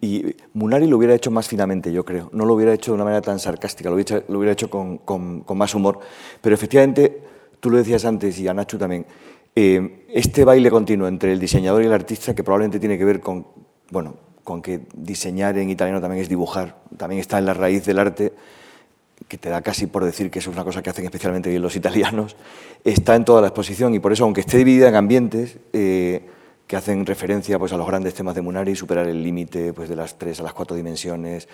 [0.00, 2.30] y Munari lo hubiera hecho más finamente, yo creo.
[2.32, 6.00] No lo hubiera hecho de una manera tan sarcástica, lo hubiera, hecho con, más humor.
[6.40, 7.22] Pero efectivamente,
[7.60, 9.04] tú lo decías antes y Anachu también,
[9.54, 13.20] eh, este baile continuo entre el diseñador y el artista, que probablemente tiene que ver
[13.20, 13.46] con,
[13.90, 17.98] bueno, con que diseñar en italiano también es dibujar, también está en la raíz del
[17.98, 18.32] arte,
[19.28, 21.62] que te da casi por decir que eso es una cosa que hacen especialmente bien
[21.62, 22.36] los italianos,
[22.84, 26.26] está en toda la exposición y por eso, aunque esté dividida en ambientes, eh,
[26.66, 29.96] que hacen referencia pues, a los grandes temas de Munari, superar el límite pues, de
[29.96, 31.48] las tres a las cuatro dimensiones,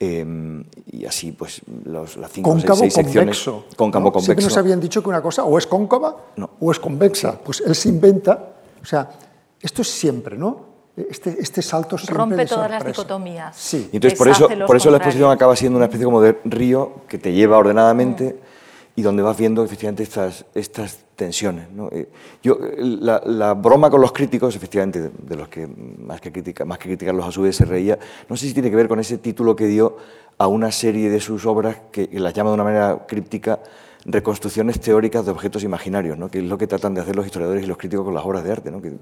[0.00, 3.44] eh, y así pues los, las cinco cóncavo, seis, seis secciones.
[3.44, 4.12] Convexo, cóncavo ¿no?
[4.12, 4.26] convexo.
[4.26, 6.50] Siempre nos habían dicho que una cosa o es cóncava no.
[6.60, 7.38] o es convexa.
[7.38, 9.08] Pues él se inventa, o sea,
[9.60, 10.73] esto es siempre, ¿no?
[10.96, 13.56] Este, este salto siempre Rompe de todas las dicotomías.
[13.56, 13.88] Sí.
[13.92, 17.02] Y entonces por eso, por eso la exposición acaba siendo una especie como de río
[17.08, 19.00] que te lleva ordenadamente mm.
[19.00, 21.68] y donde vas viendo efectivamente estas, estas tensiones.
[21.72, 21.88] ¿no?
[21.90, 22.08] Eh,
[22.44, 26.78] yo, la, la, broma con los críticos, efectivamente, de los que más que, critica, más
[26.78, 29.18] que criticarlos a su vez se reía, no sé si tiene que ver con ese
[29.18, 29.96] título que dio
[30.38, 33.58] a una serie de sus obras que, que las llama de una manera críptica
[34.06, 36.30] reconstrucciones teóricas de objetos imaginarios, ¿no?
[36.30, 38.44] que es lo que tratan de hacer los historiadores y los críticos con las obras
[38.44, 38.70] de arte.
[38.70, 38.82] ¿no?
[38.82, 38.92] Que,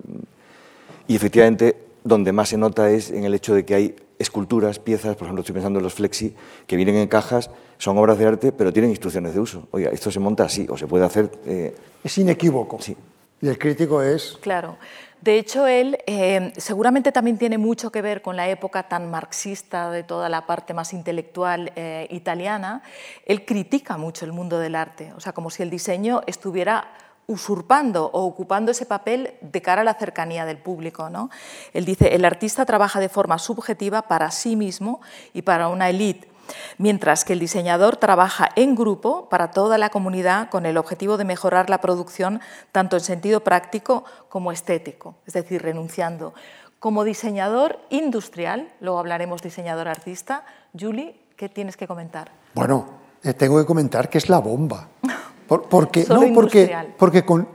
[1.12, 5.14] y efectivamente, donde más se nota es en el hecho de que hay esculturas, piezas,
[5.14, 6.34] por ejemplo, estoy pensando en los flexi,
[6.66, 9.68] que vienen en cajas, son obras de arte, pero tienen instrucciones de uso.
[9.72, 11.30] Oiga, esto se monta así, o se puede hacer...
[11.44, 11.76] Eh...
[12.02, 12.80] Es inequívoco.
[12.80, 12.96] Sí.
[13.42, 14.38] y el crítico es...
[14.40, 14.78] Claro.
[15.20, 19.90] De hecho, él eh, seguramente también tiene mucho que ver con la época tan marxista
[19.90, 22.82] de toda la parte más intelectual eh, italiana.
[23.26, 26.88] Él critica mucho el mundo del arte, o sea, como si el diseño estuviera
[27.26, 31.10] usurpando o ocupando ese papel de cara a la cercanía del público.
[31.10, 31.30] ¿no?
[31.72, 35.00] Él dice, el artista trabaja de forma subjetiva para sí mismo
[35.32, 36.32] y para una élite
[36.78, 41.24] mientras que el diseñador trabaja en grupo para toda la comunidad con el objetivo de
[41.24, 42.40] mejorar la producción
[42.72, 46.34] tanto en sentido práctico como estético, es decir, renunciando.
[46.78, 50.44] Como diseñador industrial, luego hablaremos diseñador artista,
[50.78, 52.32] Julie, ¿qué tienes que comentar?
[52.54, 52.86] Bueno,
[53.22, 54.88] eh, tengo que comentar que es la bomba.
[55.60, 57.46] porque, no, porque, porque con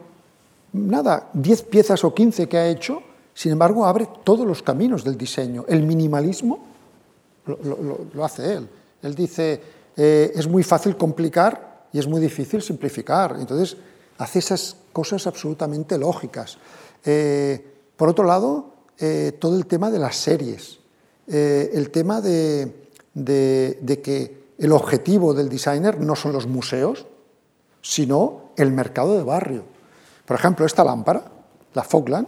[0.74, 3.02] nada, 10 piezas o 15 que ha hecho,
[3.34, 5.66] sin embargo, abre todos los caminos del diseño.
[5.68, 6.60] El minimalismo
[8.14, 8.68] lo hace él.
[9.02, 9.62] Él dice,
[9.96, 13.36] eh, es muy fácil complicar y es muy difícil simplificar.
[13.40, 13.78] Entonces,
[14.18, 16.58] hace esas cosas absolutamente lógicas.
[17.06, 17.64] Eh,
[17.96, 20.80] por otro lado, eh, todo el tema de las series,
[21.28, 27.06] el tema de, de, que el objetivo del designer no son los museos,
[27.82, 29.64] sino el mercado de barrio.
[30.26, 31.24] Por ejemplo, esta lámpara,
[31.74, 32.28] la Fogland,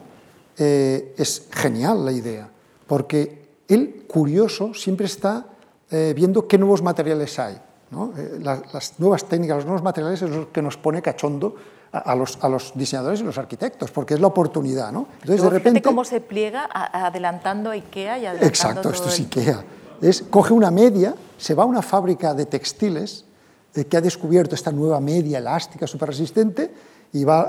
[0.58, 2.50] es genial la idea,
[2.86, 5.46] porque el curioso siempre está
[5.92, 7.56] eh, viendo qué nuevos materiales hay.
[7.56, 11.56] Eh, las, nuevas técnicas, los nuevos materiales es lo que nos pone cachondo
[11.92, 14.92] a, los, a, los, diseñadores y los arquitectos, porque es la oportunidad.
[14.92, 15.08] ¿no?
[15.22, 19.64] Entonces, de repente, cómo se pliega adelantando IKEA y adelantando Exacto, esto es IKEA.
[20.02, 23.26] Es, coge una media, se va a una fábrica de textiles
[23.76, 26.72] eh, que ha descubierto esta nueva media elástica, súper resistente,
[27.14, 27.42] y va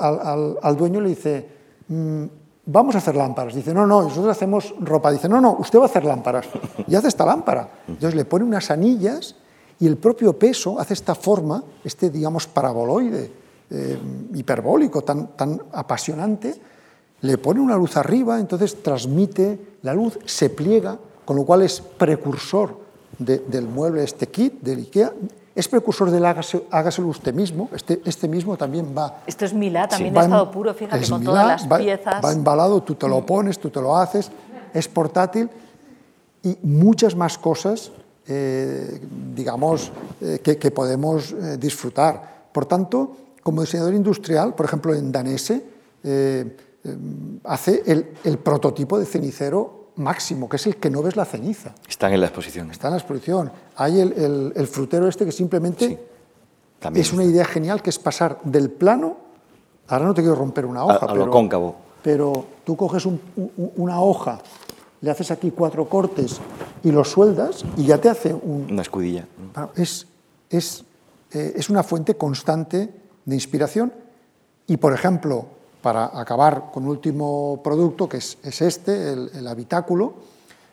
[0.63, 1.49] al, dueño y le dice,
[1.89, 2.25] mm,
[2.67, 3.55] vamos a hacer lámparas.
[3.55, 5.11] Dice, no, no, nosotros hacemos ropa.
[5.11, 6.47] Dice, no, no, usted va a hacer lámparas.
[6.87, 7.69] Y hace esta lámpara.
[7.89, 9.37] Entonces le pone unas anillas
[9.79, 13.33] y el propio peso hace esta forma, este, digamos, paraboloide,
[13.71, 13.99] eh,
[14.35, 16.55] hiperbólico, tan, tan apasionante,
[17.23, 21.81] le pone una luz arriba, entonces transmite la luz, se pliega, con lo cual es
[21.81, 22.79] precursor
[23.19, 25.13] del mueble, este kit del IKEA,
[25.55, 29.23] es precursor del hágaselo usted mismo, este, este mismo también va...
[29.27, 32.25] Esto es Milá, también de estado puro, fíjate, con todas las piezas.
[32.25, 34.31] Va embalado, tú te lo pones, tú te lo haces,
[34.73, 35.51] es portátil
[36.43, 37.91] y muchas más cosas,
[38.29, 39.01] eh,
[39.35, 42.47] digamos, eh, que, podemos eh, disfrutar.
[42.53, 45.81] Por tanto, como diseñador industrial, por ejemplo, en Danese,
[47.45, 51.73] hace el, el prototipo de cenicero máximo, que es el que no ves la ceniza.
[51.89, 52.71] Están en la exposición.
[52.71, 53.53] Está en la exposición.
[53.77, 55.99] Hay el, frutero este que simplemente
[56.95, 59.17] es una idea genial, que es pasar del plano,
[59.89, 61.77] ahora no te quiero romper una hoja, a, pero, lo cóncavo.
[62.03, 63.07] pero tú coges
[63.77, 64.41] una hoja,
[65.01, 66.41] le haces aquí cuatro cortes
[66.83, 68.67] y lo sueldas y ya te hace un...
[68.71, 69.27] Una escudilla.
[69.77, 70.07] Es,
[70.49, 70.85] es,
[71.33, 72.91] eh, es una fuente constante
[73.25, 73.93] de inspiración
[74.67, 75.47] y, por ejemplo,
[75.81, 80.15] para acabar con último producto, que es, este, el, habitáculo,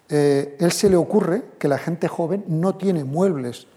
[0.10, 3.68] eh, él se le ocurre que la gente joven no tiene muebles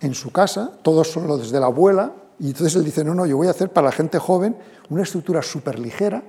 [0.00, 3.36] en su casa, todos son los la abuela, y entonces él dice, no, no, yo
[3.36, 4.56] voy a hacer para la gente joven
[4.90, 6.22] una estructura súper ligera,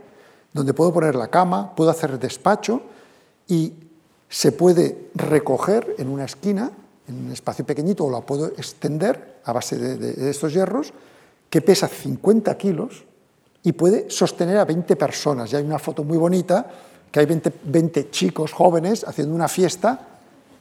[0.53, 2.81] donde puedo poner la cama, puedo hacer despacho,
[3.47, 3.73] y
[4.29, 6.71] se puede recoger en una esquina,
[7.07, 10.93] en un espacio pequeñito, o la puedo extender a base de estos hierros,
[11.49, 13.05] que pesa 50 kilos,
[13.63, 15.51] y puede sostener a 20 personas.
[15.51, 16.65] Y hay una foto muy bonita
[17.11, 19.99] que hay 20, chicos jóvenes haciendo una fiesta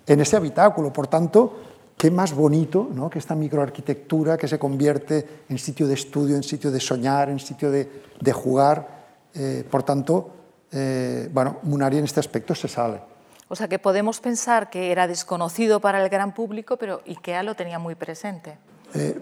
[0.07, 0.93] en ese habitáculo.
[0.93, 1.59] Por tanto,
[1.97, 3.11] qué más bonito ¿no?
[3.11, 7.41] que esta microarquitectura que se convierte en sitio de estudio, en sitio de soñar, en
[7.41, 9.03] sitio de, jugar.
[9.35, 10.31] Eh, por tanto,
[10.71, 13.01] eh, bueno, Munari en este aspecto se sale.
[13.49, 17.55] O sea que podemos pensar que era desconocido para el gran público, pero IKEA lo
[17.55, 18.59] tenía muy presente.
[18.95, 19.19] Eh,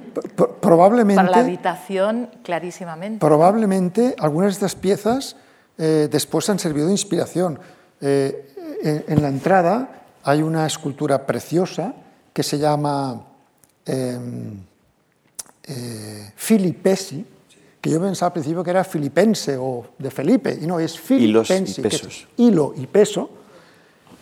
[0.61, 3.21] probablemente, Para la habitación, clarísimamente.
[3.21, 5.37] Probablemente algunas de estas piezas
[5.79, 7.59] eh, después han servido de inspiración.
[8.01, 11.95] Eh, en, la entrada hay una escultura preciosa
[12.33, 13.23] que se llama
[13.85, 14.59] em,
[16.35, 17.25] Filipesi,
[17.81, 21.83] que yo pensaba al principio que era filipense o de Felipe, y no, es filipense,
[22.39, 23.31] hilo y peso.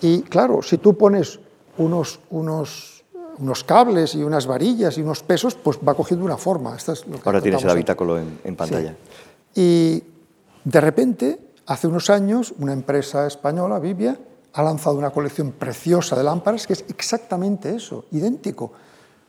[0.03, 1.39] Y claro, si tú pones
[1.79, 2.98] unos, unos
[3.39, 6.77] unos cables y unas varillas y unos pesos, pues va cogiendo una forma.
[6.77, 8.97] Esto es lo que Ahora tienes el habitáculo en, pantalla.
[9.55, 10.03] Y
[10.65, 14.19] de repente, hace unos años, una empresa española, Vivia,
[14.53, 18.73] ha lanzado una colección preciosa de lámparas que es exactamente eso, idéntico.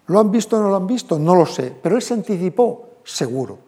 [0.08, 1.20] ¿Lo han visto o no lo han visto?
[1.20, 3.60] No lo sé, pero él se anticipó, seguro,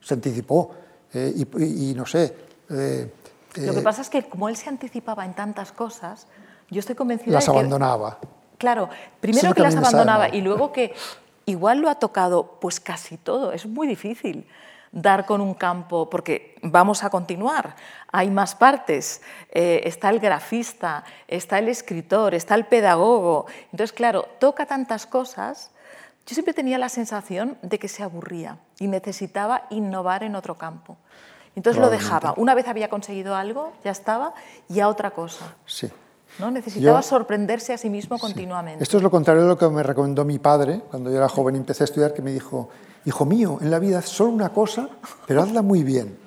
[0.00, 0.70] se anticipó.
[1.12, 2.34] Eh, y, no sé.
[2.68, 3.10] Eh,
[3.56, 6.26] lo que eh, pasa es que como él se anticipaba en tantas cosas,
[6.70, 7.58] yo estoy convencida las de que...
[7.58, 8.18] abandonaba.
[8.58, 8.88] Claro,
[9.20, 10.94] primero que las abandonaba y luego que
[11.44, 14.46] igual lo ha tocado pues casi todo, es muy difícil.
[14.96, 17.76] dar con un campo, porque vamos a continuar,
[18.10, 23.46] hay más partes, eh, está el grafista, está el escritor, está el pedagogo.
[23.72, 25.70] Entonces, claro, toca tantas cosas.
[26.26, 30.96] Yo siempre tenía la sensación de que se aburría y necesitaba innovar en otro campo.
[31.54, 32.34] Entonces lo dejaba.
[32.36, 34.34] Una vez había conseguido algo, ya estaba,
[34.68, 35.54] y a otra cosa.
[35.66, 35.90] Sí.
[36.38, 36.50] ¿No?
[36.50, 38.82] Necesitaba sorprenderse a sí mismo continuamente.
[38.82, 41.54] Esto es lo contrario de lo que me recomendó mi padre cuando yo era joven
[41.54, 42.68] y empecé a estudiar, que me dijo,
[43.04, 44.88] hijo mío, en la vida es solo una cosa,
[45.26, 46.18] pero hazla muy bien.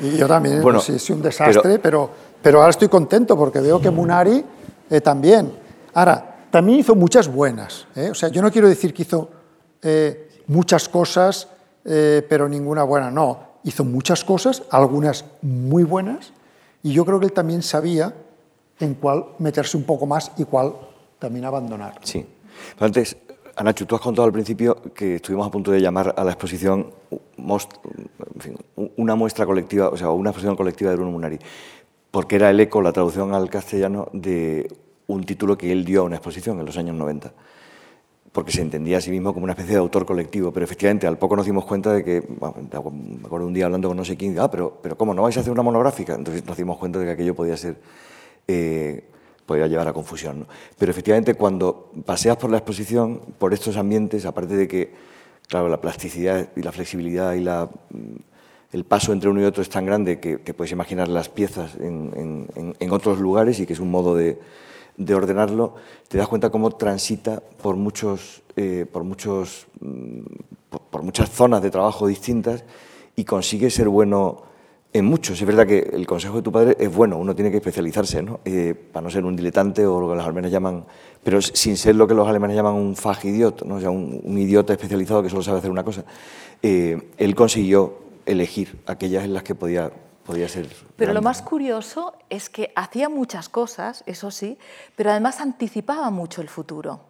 [0.00, 2.08] Y yo también, bueno, sí, sí, un desastre, pero,
[2.40, 4.44] pero, ahora estoy contento porque veo que Munari
[4.90, 5.52] eh, también.
[5.94, 7.86] Ahora, también hizo muchas buenas.
[7.96, 8.10] ¿eh?
[8.10, 9.28] O sea, yo no quiero decir que hizo
[9.82, 11.48] eh, muchas cosas,
[11.82, 13.10] pero ninguna buena.
[13.10, 16.32] No, hizo muchas cosas, algunas muy buenas,
[16.82, 18.12] y yo creo que él también sabía
[18.80, 20.74] en cuál meterse un poco más y cuál
[21.18, 22.00] también abandonar.
[22.02, 22.24] Sí.
[22.78, 23.16] Antes,
[23.56, 26.90] Anachu, tú has contado al principio que estuvimos a punto de llamar a la exposición
[28.96, 31.38] una muestra colectiva, o sea, una exposición colectiva de Bruno Munari,
[32.10, 34.68] porque era el eco, la traducción al castellano de
[35.06, 37.32] un título que él dio a una exposición en los años 90
[38.32, 41.18] porque se entendía a sí mismo como una especie de autor colectivo, pero efectivamente al
[41.18, 44.38] poco nos dimos cuenta de que, me acuerdo un día hablando con no sé quién,
[44.38, 45.14] ah, pero, pero ¿cómo?
[45.14, 46.14] ¿No vais a hacer una monográfica?
[46.14, 47.80] Entonces nos dimos cuenta de que aquello podía ser,
[48.48, 49.04] eh,
[49.46, 50.46] podía llevar a confusión.
[50.76, 54.92] Pero efectivamente cuando paseas por la exposición, por estos ambientes, aparte de que,
[55.46, 57.70] claro, la plasticidad y la flexibilidad y la,
[58.72, 62.88] el paso entre uno y otro es tan grande que, puedes imaginar las piezas en,
[62.90, 64.38] otros lugares y que es un modo de
[64.98, 65.76] de ordenarlo,
[66.08, 70.20] te das cuenta cómo transita por, muchos, eh, por, muchos, mm,
[70.90, 72.64] por, muchas zonas de trabajo distintas
[73.14, 74.42] y consigue ser bueno
[74.92, 75.40] en muchos.
[75.40, 78.40] Es verdad que el consejo de tu padre es bueno, uno tiene que especializarse, ¿no?
[78.44, 80.84] Eh, para no ser un diletante o lo que los alemanes llaman,
[81.22, 83.76] pero sin ser lo que los alemanes llaman un fagidiot, ¿no?
[83.76, 86.04] o sea, un, idiota especializado que solo sabe hacer una cosa.
[86.62, 89.90] Eh, él consiguió elegir aquellas en las que podía
[90.48, 90.68] ser.
[90.96, 94.58] Pero lo más curioso es que hacía muchas cosas, eso sí,
[94.96, 97.07] pero además anticipaba mucho el futuro.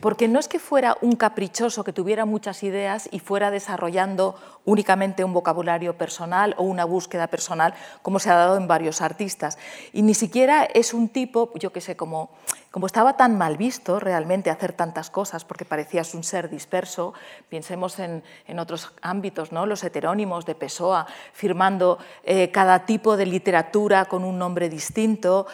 [0.00, 5.24] Porque no es que fuera un caprichoso que tuviera muchas ideas y fuera desarrollando únicamente
[5.24, 9.58] un vocabulario personal o una búsqueda personal, como se ha dado en varios artistas.
[9.92, 12.30] Y ni siquiera es un tipo, yo que sé, como,
[12.70, 17.12] como estaba tan mal visto realmente hacer tantas cosas, porque parecías un ser disperso,
[17.48, 18.22] pensemos en,
[18.58, 19.66] otros ámbitos, ¿no?
[19.66, 25.46] los heterónimos de Pessoa, firmando eh, cada tipo de literatura con un nombre distinto,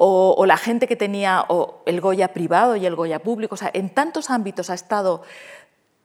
[0.00, 1.44] o, la gente que tenía
[1.84, 3.56] el Goya privado y el Goya público.
[3.56, 5.22] O sea, en tantos ámbitos ha estado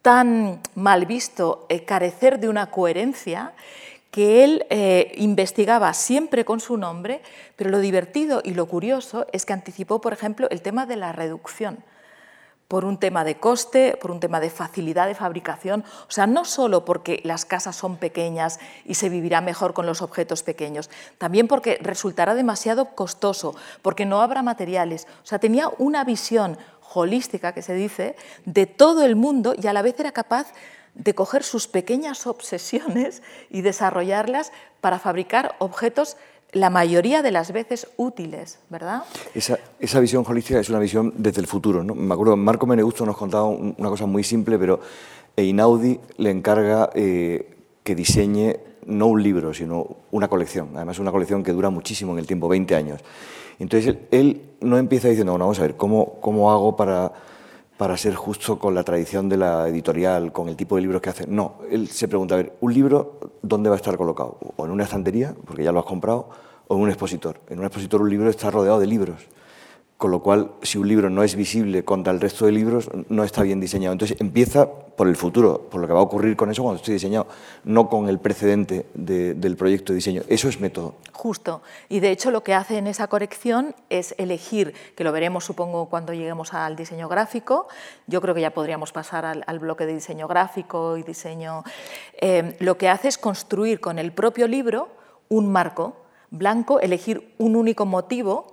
[0.02, 3.54] tan mal visto eh, carecer de una coherencia
[4.10, 7.22] que él eh, investigaba siempre con su nombre,
[7.56, 11.12] pero lo divertido y lo curioso es que anticipó, por ejemplo, el tema de la
[11.12, 11.84] reducción
[12.74, 16.44] por un tema de coste, por un tema de facilidad de fabricación, o sea, no
[16.44, 21.48] solo porque las casas son pequeñas y se vivirá mejor con los objetos pequeños, también
[21.48, 26.58] porque resultará demasiado costoso, porque no habrá materiales, o sea, tenía una visión
[26.96, 30.48] holística, que se dice, de todo el mundo y a la vez era capaz
[30.96, 36.18] de coger sus pequeñas obsesiones y desarrollarlas para fabricar objetos
[36.54, 39.04] la mayoría de las veces útiles, ¿verdad?
[39.34, 41.84] Esa, esa, visión holística es una visión desde el futuro.
[41.84, 41.96] ¿no?
[41.96, 44.80] Me acuerdo, Marco Menegusto nos contaba una cosa muy simple, pero
[45.36, 50.70] Einaudi le encarga eh, que diseñe no un libro, sino una colección.
[50.76, 53.02] Además, una colección que dura muchísimo en el tiempo, 20 años.
[53.60, 57.14] Entonces, él, no empieza diciendo, bueno, vamos a ver, ¿cómo, cómo hago para,
[57.78, 61.10] para ser justo con la tradición de la editorial, con el tipo de libros que
[61.10, 61.28] hace?
[61.28, 64.38] No, él se pregunta, a ver, ¿un libro dónde va a estar colocado?
[64.56, 66.30] ¿O en una estantería, porque ya lo has comprado?
[66.68, 67.40] o en un expositor.
[67.50, 69.22] En un expositor un libro está rodeado de libros,
[70.04, 73.24] con lo cual si un libro no es visible contra el resto de libros, no
[73.24, 73.94] está bien diseñado.
[73.94, 76.92] Entonces empieza por el futuro, por lo que va a ocurrir con eso cuando esté
[76.92, 77.26] diseñado,
[77.64, 80.24] no con el precedente del proyecto de diseño.
[80.28, 80.96] Eso es método.
[81.14, 81.62] Justo.
[81.88, 85.86] Y de hecho lo que hace en esa corrección es elegir, que lo veremos supongo
[85.86, 87.70] cuando lleguemos al diseño gráfico,
[88.06, 91.64] yo creo que ya podríamos pasar al, bloque de diseño gráfico y diseño,
[92.20, 94.90] eh, lo que hace es construir con el propio libro
[95.30, 95.96] un marco
[96.30, 98.53] blanco, elegir un único motivo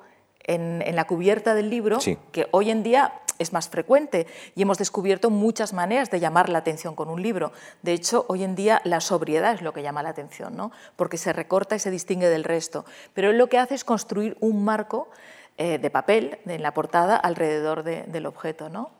[0.50, 1.98] en, la cubierta del libro,
[2.32, 6.58] que hoy en día es más frecuente y hemos descubierto muchas maneras de llamar la
[6.58, 7.52] atención con un libro.
[7.82, 10.72] De hecho, hoy en día la sobriedad es lo que llama la atención, ¿no?
[10.96, 12.84] porque se recorta y se distingue del resto.
[13.14, 15.08] Pero él lo que hace es construir un marco
[15.56, 18.68] eh, de papel en la portada alrededor del objeto.
[18.68, 18.90] ¿no?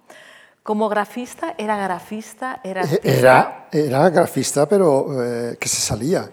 [0.62, 2.60] Como grafista, ¿era grafista?
[2.64, 6.30] ¿Era, eh, era, era grafista, pero eh, que se salía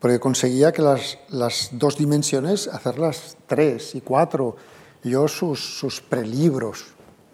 [0.00, 4.56] porque conseguía que las, las, dos dimensiones, hacerlas tres y cuatro.
[5.02, 6.86] Yo sus, sus prelibros,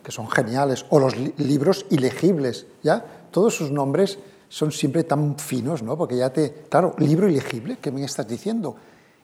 [0.03, 3.05] que son geniales, o los libros ilegibles, ¿ya?
[3.31, 5.97] Todos sus nombres son siempre tan finos, ¿no?
[5.97, 8.77] Porque ya te, claro, libro ilegible, ¿qué me estás diciendo?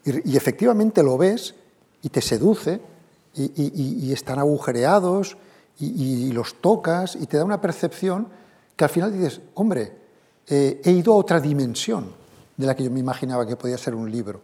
[0.04, 1.54] Y, y efectivamente lo ves
[2.02, 2.80] y te seduce
[3.34, 5.36] y, y, y están agujereados
[5.80, 8.28] y, los tocas y te da una percepción
[8.76, 9.92] que al final dices, hombre,
[10.46, 12.19] eh, he ido a otra dimensión
[12.60, 14.42] de la que yo me imaginaba que podía ser un libro.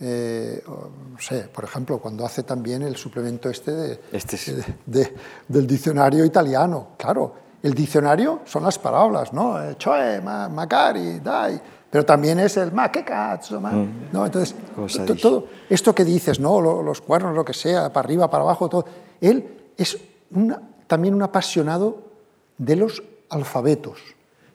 [0.00, 4.52] Eh, no sé, por ejemplo, cuando hace también el suplemento este, de, este sí.
[4.52, 5.14] de, de,
[5.46, 6.88] del diccionario italiano.
[6.96, 9.62] Claro, el diccionario son las palabras, ¿no?
[9.62, 13.70] Eh, Choe, ma, Macari, Dai, pero también es el ma, qué cazzo, ma.
[13.70, 14.08] Mm.
[14.12, 14.26] ¿no?
[14.26, 14.56] Entonces,
[15.06, 16.60] to, todo esto que dices, ¿no?
[16.60, 18.86] Los cuernos, lo que sea, para arriba, para abajo, todo.
[19.20, 19.98] Él es
[20.30, 21.98] una, también un apasionado
[22.58, 23.98] de los alfabetos.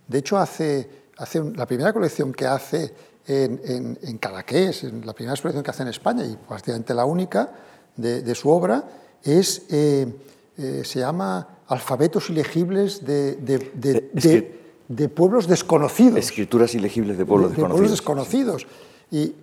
[0.08, 2.94] De hecho, hace, hace un, la primera colección que hace
[3.28, 7.06] en, en, en, Cadaqués, en la primera exposición que hace en España, y prácticamente la
[7.06, 7.52] única
[7.96, 8.84] de, de su obra,
[9.24, 10.08] es, eh,
[10.58, 16.18] eh, se llama Alfabetos ilegibles de, de, de, de, pueblos desconocidos.
[16.18, 17.72] Escrituras ilegibles de pueblos desconocidos.
[17.72, 18.68] pueblos desconocidos.
[19.12, 19.36] Y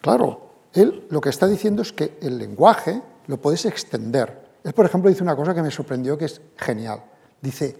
[0.00, 4.42] claro, él lo que está diciendo es que el lenguaje lo puedes extender.
[4.62, 7.02] Él, por ejemplo, dice una cosa que me sorprendió que es genial.
[7.40, 7.76] Dice,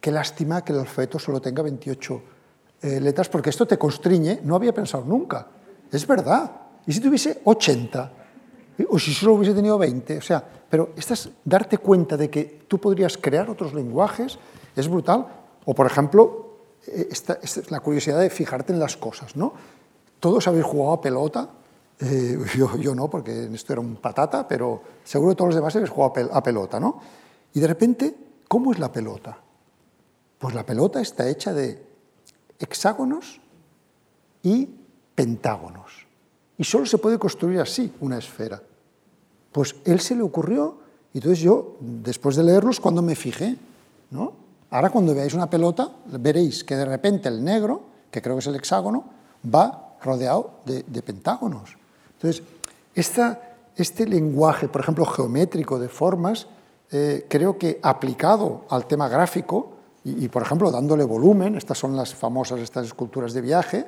[0.00, 2.22] qué lástima que el alfabeto solo tenga 28
[2.82, 5.46] eh, letras, porque esto te constriñe, no había pensado nunca.
[5.90, 6.50] Es verdad.
[6.86, 8.12] ¿Y si tuviese 80?
[8.90, 10.18] O si solo hubiese tenido 20.
[10.18, 14.38] O sea, pero estás, darte cuenta de que tú podrías crear otros lenguajes
[14.74, 15.26] es brutal.
[15.64, 19.54] O, por ejemplo, eh, esta, esta es la curiosidad de fijarte en las cosas, ¿no?
[20.20, 21.50] Todos habéis jugado a pelota,
[22.00, 25.90] eh, yo, yo, no, porque esto era un patata, pero seguro todos los demás habéis
[25.90, 27.00] jugado a pelota, ¿no?
[27.54, 28.14] Y de repente,
[28.48, 29.38] ¿cómo es la pelota?
[30.38, 31.85] Pues la pelota está hecha de
[32.58, 33.40] hexágonos
[34.42, 34.68] y
[35.14, 36.06] pentágonos.
[36.58, 38.62] Y solo se puede construir así una esfera.
[39.52, 40.78] Pues él se le ocurrió,
[41.12, 43.56] y entonces yo, después de leerlos, cuando me fijé,
[44.10, 44.32] ¿no?
[44.70, 48.46] Ahora cuando veáis una pelota, veréis que de repente el negro, que creo que es
[48.46, 49.04] el hexágono,
[49.42, 51.76] va rodeado de, pentágonos.
[52.14, 52.42] Entonces,
[52.94, 53.40] esta,
[53.76, 56.46] este lenguaje, por ejemplo, geométrico de formas,
[56.90, 59.75] eh, creo que aplicado al tema gráfico,
[60.06, 63.86] y, y, por ejemplo, dándole volumen, estas son las famosas estas esculturas de viaje,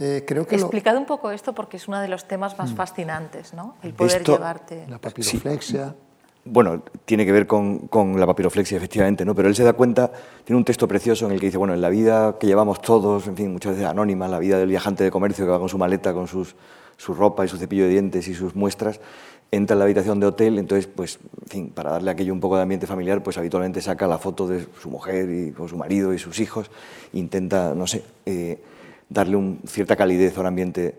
[0.00, 1.00] eh, creo que Explicad lo...
[1.00, 2.74] un poco esto porque es uno de los temas más mm.
[2.74, 3.76] fascinantes, ¿no?
[3.82, 4.86] El poder esto, llevarte...
[4.88, 5.88] La papiroflexia...
[5.88, 5.94] Sí.
[6.42, 9.34] Bueno, tiene que ver con, con, la papiroflexia, efectivamente, ¿no?
[9.34, 10.10] Pero él se da cuenta,
[10.42, 13.26] tiene un texto precioso en el que dice, bueno, en la vida que llevamos todos,
[13.26, 15.76] en fin, muchas veces anónima, la vida del viajante de comercio que va con su
[15.76, 16.56] maleta, con sus
[17.00, 19.00] su ropa y su cepillo de dientes y sus muestras,
[19.52, 22.56] entra en la habitación de hotel, entonces, pues, en fin, para darle aquello un poco
[22.56, 26.14] de ambiente familiar, pues habitualmente saca la foto de su mujer y con su marido
[26.14, 26.70] y sus hijos,
[27.12, 28.58] intenta, no sé, eh,
[29.08, 30.94] darle un, cierta calidez a un ambiente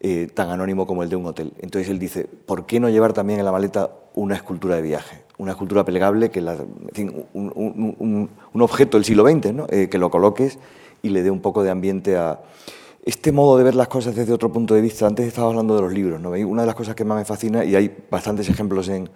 [0.00, 1.52] eh, tan anónimo como el de un hotel.
[1.58, 5.22] Entonces él dice, ¿por qué no llevar también en la maleta una escultura de viaje?
[5.38, 9.66] Una escultura plegable, que la, en fin, un, objeto del siglo XX, ¿no?
[9.68, 10.58] eh, que lo coloques
[11.02, 12.40] y le dé un poco de ambiente a
[13.06, 15.82] este modo de ver las cosas desde otro punto de vista, antes estaba hablando de
[15.82, 16.30] los libros, ¿no?
[16.30, 19.08] una de las cosas que más me fascina, y hay bastantes ejemplos en,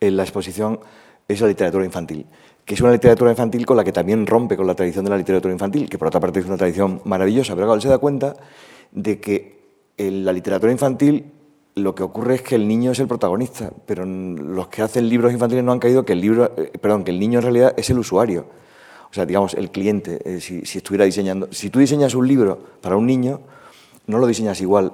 [0.00, 0.78] la exposición,
[1.26, 2.26] es la literatura infantil,
[2.66, 5.16] que es una literatura infantil con la que también rompe con la tradición de la
[5.16, 7.96] literatura infantil, que por otra parte es una tradición maravillosa, pero claro, él se da
[7.96, 8.36] cuenta
[8.92, 11.32] de que en la literatura infantil
[11.76, 15.32] lo que ocurre es que el niño es el protagonista, pero los que hacen libros
[15.32, 17.88] infantiles no han caído que el libro, eh, perdón, que el niño en realidad es
[17.88, 18.44] el usuario
[19.14, 22.58] o sea, digamos, el cliente, eh, si, si, estuviera diseñando, si tú diseñas un libro
[22.80, 23.42] para un niño,
[24.08, 24.92] no lo diseñas igual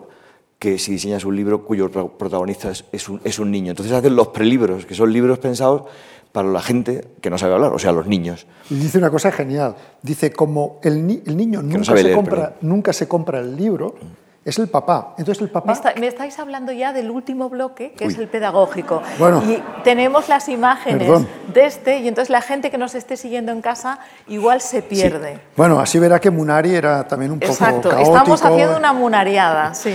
[0.59, 3.71] que si diseñas un libro cuyo protagonista es, es, un, es un, niño.
[3.71, 5.85] Entonces hacen los prelibros, que son libros pensados
[6.33, 8.47] para la gente que no sabe hablar, o sea, los niños.
[8.69, 12.15] Y dice una cosa genial, dice, como el, ni el niño nunca, no se leer,
[12.15, 13.95] compra, nunca se compra el libro,
[14.45, 15.15] es el papá.
[15.19, 15.67] Entonces el papá...
[15.67, 18.13] Me, está, me, estáis hablando ya del último bloque, que Uy.
[18.13, 19.03] es el pedagógico.
[19.19, 21.29] Bueno, y tenemos las imágenes perdón.
[21.53, 25.35] de este, y entonces la gente que nos esté siguiendo en casa igual se pierde.
[25.35, 25.41] Sí.
[25.57, 28.15] Bueno, así verá que Munari era también un poco Exacto, caótico.
[28.15, 29.95] estamos haciendo una munariada, sí.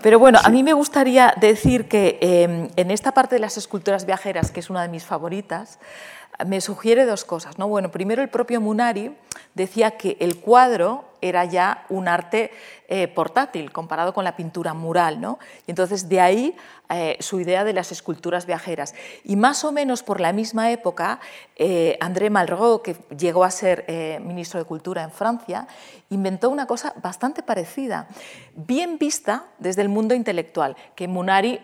[0.00, 0.44] Pero bueno, sí.
[0.46, 4.60] a mí me gustaría decir que eh, en esta parte de las esculturas viajeras, que
[4.60, 5.78] es una de mis favoritas,
[6.46, 7.58] me sugiere dos cosas.
[7.58, 7.68] ¿no?
[7.68, 9.14] Bueno, primero, el propio Munari
[9.54, 12.50] decía que el cuadro era ya un arte
[12.88, 15.20] eh, portátil comparado con la pintura mural.
[15.20, 15.38] ¿no?
[15.66, 16.56] Y entonces, de ahí
[16.90, 18.94] eh, su idea de las esculturas viajeras.
[19.22, 21.20] Y más o menos por la misma época,
[21.56, 23.84] eh, André Malraux, que llegó a ser
[24.20, 25.66] ministro de Cultura en Francia,
[26.10, 28.08] inventó una cosa bastante parecida,
[28.54, 31.60] bien vista desde el mundo intelectual, que Munari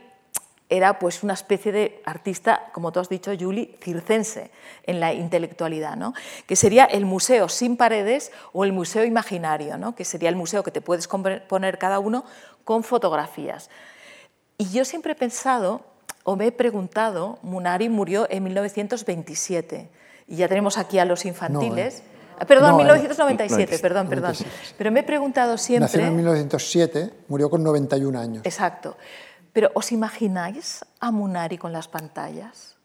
[0.71, 4.53] era pues una especie de artista, como tú has dicho, Juli, circense
[4.85, 6.15] en la intelectualidad, ¿no?
[6.47, 9.97] que sería el museo sin paredes o el museo imaginario, ¿no?
[9.97, 12.25] que sería el museo que te puedes poner cada uno
[12.65, 13.69] con fotografías.
[14.59, 15.81] Y yo siempre he pensado,
[16.23, 19.91] o me he preguntado, Munari murió en 1927,
[20.29, 22.03] y ya tenemos aquí a los infantiles.
[22.05, 22.47] No, eh.
[22.47, 24.35] Perdón, No, 1997, no, perdón, perdón.
[24.79, 26.11] Pero me he preguntado Nació en siempre...
[26.11, 28.47] 1907, murió con 91 años.
[28.47, 28.97] Exacto.
[29.53, 32.77] Pero ¿os imagináis a Munari con las pantallas?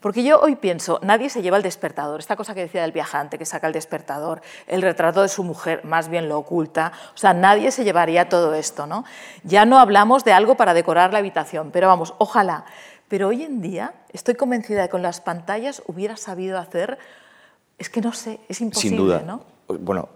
[0.00, 3.38] Porque yo hoy pienso, nadie se lleva el despertador, esta cosa que decía del viajante
[3.38, 7.32] que saca el despertador, el retrato de su mujer, más bien lo oculta, o sea,
[7.32, 9.04] nadie se llevaría todo esto, ¿no?
[9.42, 12.66] Ya no hablamos de algo para decorar la habitación, pero vamos, ojalá.
[13.08, 16.98] Pero hoy en día estoy convencida de que con las pantallas hubiera sabido hacer,
[17.78, 19.22] es que no sé, es imposible, Sin duda.
[19.22, 19.44] ¿no?
[19.68, 20.08] Bueno,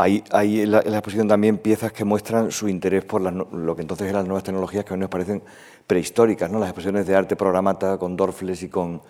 [0.00, 3.34] hay, hay en, la, en la exposición también piezas que muestran su interés por las
[3.34, 5.42] lo que entonces eran las nuevas tecnologías que hoy nos parecen
[5.86, 6.58] prehistóricas, ¿no?
[6.58, 9.02] Las exposiciones de arte programata con Dorfles y con,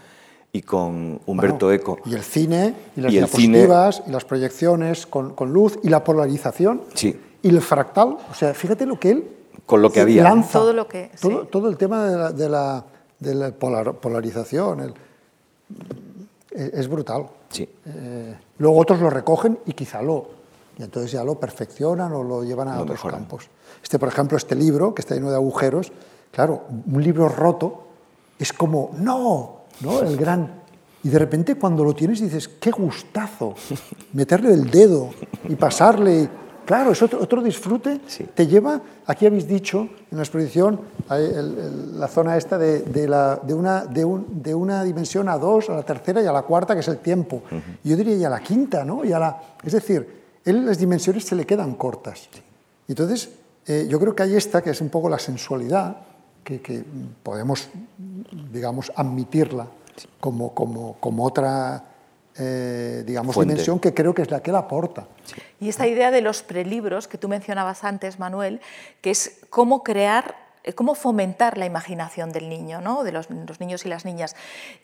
[0.52, 1.98] y con Humberto Bueno, Eco.
[2.06, 5.88] Y el cine, y las Y cine- diapositivas, y las proyecciones con, con luz, y
[5.90, 7.18] la polarización, Sí.
[7.42, 8.16] y el fractal.
[8.30, 9.24] O sea, fíjate lo que él
[9.66, 10.22] Con lo que había.
[10.24, 10.58] lanza.
[10.58, 11.48] Todo lo que- Todo, sí.
[11.52, 12.84] todo el tema de la, de la-
[13.18, 14.80] de la polar- polarización.
[14.80, 14.94] el-
[16.50, 17.26] es, es brutal.
[17.50, 17.68] Sí.
[17.86, 20.39] Eh, luego otros lo recogen y quizá lo...
[20.80, 23.20] Y entonces ya lo perfeccionan o lo llevan a Lo otros mejoran.
[23.20, 23.48] campos.
[23.82, 25.92] Este, por ejemplo, este libro, que está lleno de agujeros,
[26.32, 27.82] claro, un libro roto
[28.38, 30.00] es como, no, ¿no?
[30.00, 30.58] El gran...
[31.02, 33.54] Y de repente cuando lo tienes dices, qué gustazo,
[34.14, 35.10] meterle el dedo
[35.48, 36.28] y pasarle...
[36.64, 38.26] Claro, es otro, otro disfrute, Sí.
[38.32, 42.80] te lleva, aquí habéis dicho, en la exposición, hay el- el- la zona esta de,
[42.82, 46.26] de la- de una, de, un- de una dimensión a dos, a la tercera y
[46.26, 47.42] a la cuarta, que es el tiempo.
[47.82, 49.04] Yo diría y a la quinta, ¿no?
[49.04, 50.19] Y a la, es decir,
[50.50, 52.28] él las dimensiones se le quedan cortas.
[52.86, 53.30] Y Entonces,
[53.66, 55.96] eh, yo creo que hay esta, que es un poco la sensualidad,
[56.44, 56.84] que, que
[57.22, 57.68] podemos,
[58.52, 59.66] digamos, admitirla
[60.18, 61.84] como, como, como otra,
[62.36, 63.54] eh, digamos, Fuente.
[63.54, 65.06] dimensión que creo que es la que él aporta.
[65.60, 68.60] Y esta idea de los prelibros que tú mencionabas antes, Manuel,
[69.00, 70.34] que es cómo crear,
[70.74, 73.02] cómo fomentar la imaginación del niño, ¿no?
[73.02, 74.36] de los, los niños y las niñas,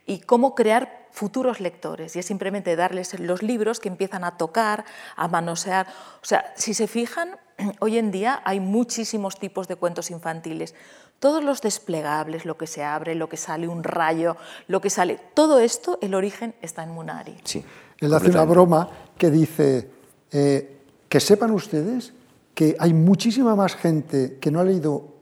[0.06, 2.16] y cómo crear futuros lectores.
[2.16, 4.84] Y es simplemente darles los libros que empiezan a tocar,
[5.16, 5.86] a manosear.
[6.22, 7.36] O sea, si se fijan,
[7.80, 10.74] hoy en día hay muchísimos tipos de cuentos infantiles.
[11.18, 14.36] Todos los desplegables, lo que se abre, lo que sale, un rayo,
[14.68, 17.36] lo que sale, todo esto, el origen está en Munari.
[17.44, 17.64] Sí.
[17.98, 19.90] Él hace una broma que dice,
[20.30, 22.12] eh, que sepan ustedes
[22.54, 25.15] que hay muchísima más gente que no ha leído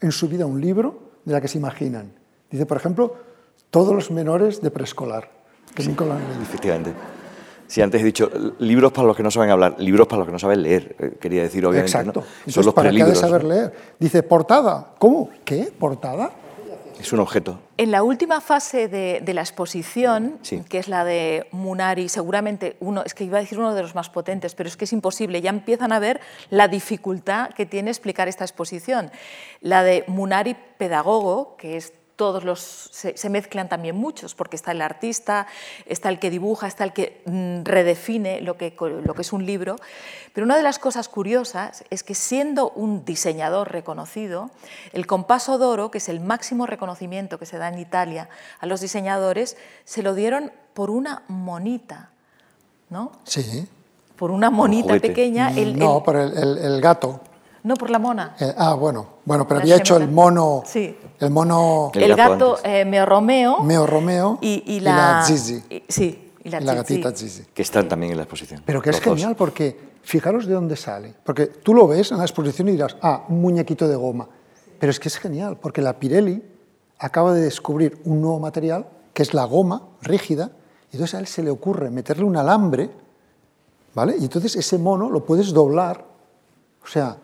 [0.00, 2.12] en su vida un libro de la que se imaginan.
[2.50, 3.14] Dice, por ejemplo,
[3.70, 5.30] todos los menores de preescolar,
[5.74, 6.42] que nunca lo han leído.
[6.42, 6.92] Efectivamente.
[7.66, 8.30] Sí, antes he dicho,
[8.60, 11.16] libros para los que no saben hablar, libros para los que no saben leer, eh,
[11.20, 11.90] quería decir, obviamente.
[11.90, 12.20] Exacto.
[12.20, 12.26] ¿no?
[12.26, 13.72] Entonces, Son los ¿para qué ha de saber leer?
[13.98, 14.94] Dice, portada.
[14.98, 15.30] ¿Cómo?
[15.44, 15.72] ¿Qué?
[15.76, 16.30] ¿Portada?
[16.98, 17.60] Es un objeto.
[17.76, 20.62] En la última fase de, de la exposición, Sí.
[20.68, 23.94] que es la de Munari, seguramente uno, es que iba a decir uno de los
[23.94, 26.20] más potentes, pero es que es imposible, ya empiezan a ver
[26.50, 29.10] la dificultad que tiene explicar esta exposición.
[29.60, 32.60] La de Munari Pedagogo, que es todos los,
[32.92, 35.46] se, se mezclan también muchos, porque está el artista,
[35.84, 39.44] está el que dibuja, está el que mm, redefine lo que, lo que es un
[39.44, 39.76] libro.
[40.32, 44.50] Pero una de las cosas curiosas es que siendo un diseñador reconocido,
[44.94, 48.80] el Compasso d'Oro, que es el máximo reconocimiento que se da en Italia a los
[48.80, 52.10] diseñadores, se lo dieron por una monita,
[52.88, 53.12] ¿no?
[53.24, 53.68] Sí.
[54.16, 55.50] Por una monita pequeña.
[55.50, 57.20] el- no, el- por el, el- el gato.
[57.66, 58.36] No, por la mona.
[58.40, 59.06] Eh, ah, bueno.
[59.24, 60.62] Bueno, pero La había hecho el mono.
[60.66, 60.96] Sí.
[61.18, 63.62] El mono El El, gato eh, Meo Romeo.
[63.62, 65.62] Meo Romeo y, y y la, la Zizi.
[65.68, 67.00] y- sí, y la, y la Zizi.
[67.02, 67.42] gatita Zizi.
[67.52, 68.62] que están también en la exposición.
[68.64, 69.04] Pero que es dos.
[69.04, 71.14] genial porque fijaros de dónde sale.
[71.24, 74.28] Porque tú lo ves en la exposición y dirás, ah, un muñequito de goma.
[74.78, 76.42] Pero es que es genial porque la Pirelli
[76.98, 80.50] acaba de descubrir un nuevo material que es la goma rígida
[80.92, 82.90] y entonces a él se le ocurre meterle un alambre,
[83.94, 84.16] ¿vale?
[84.18, 86.04] Y entonces ese mono lo puedes doblar.
[86.84, 87.16] O sea,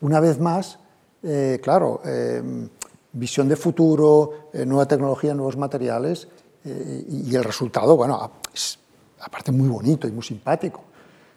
[0.00, 0.78] una vez más,
[1.22, 2.68] eh, claro, eh,
[3.12, 6.28] visión de futuro, eh, nueva tecnología, nuevos materiales
[6.64, 8.78] eh, y, el resultado, bueno, es
[9.20, 10.82] aparte muy bonito y muy simpático.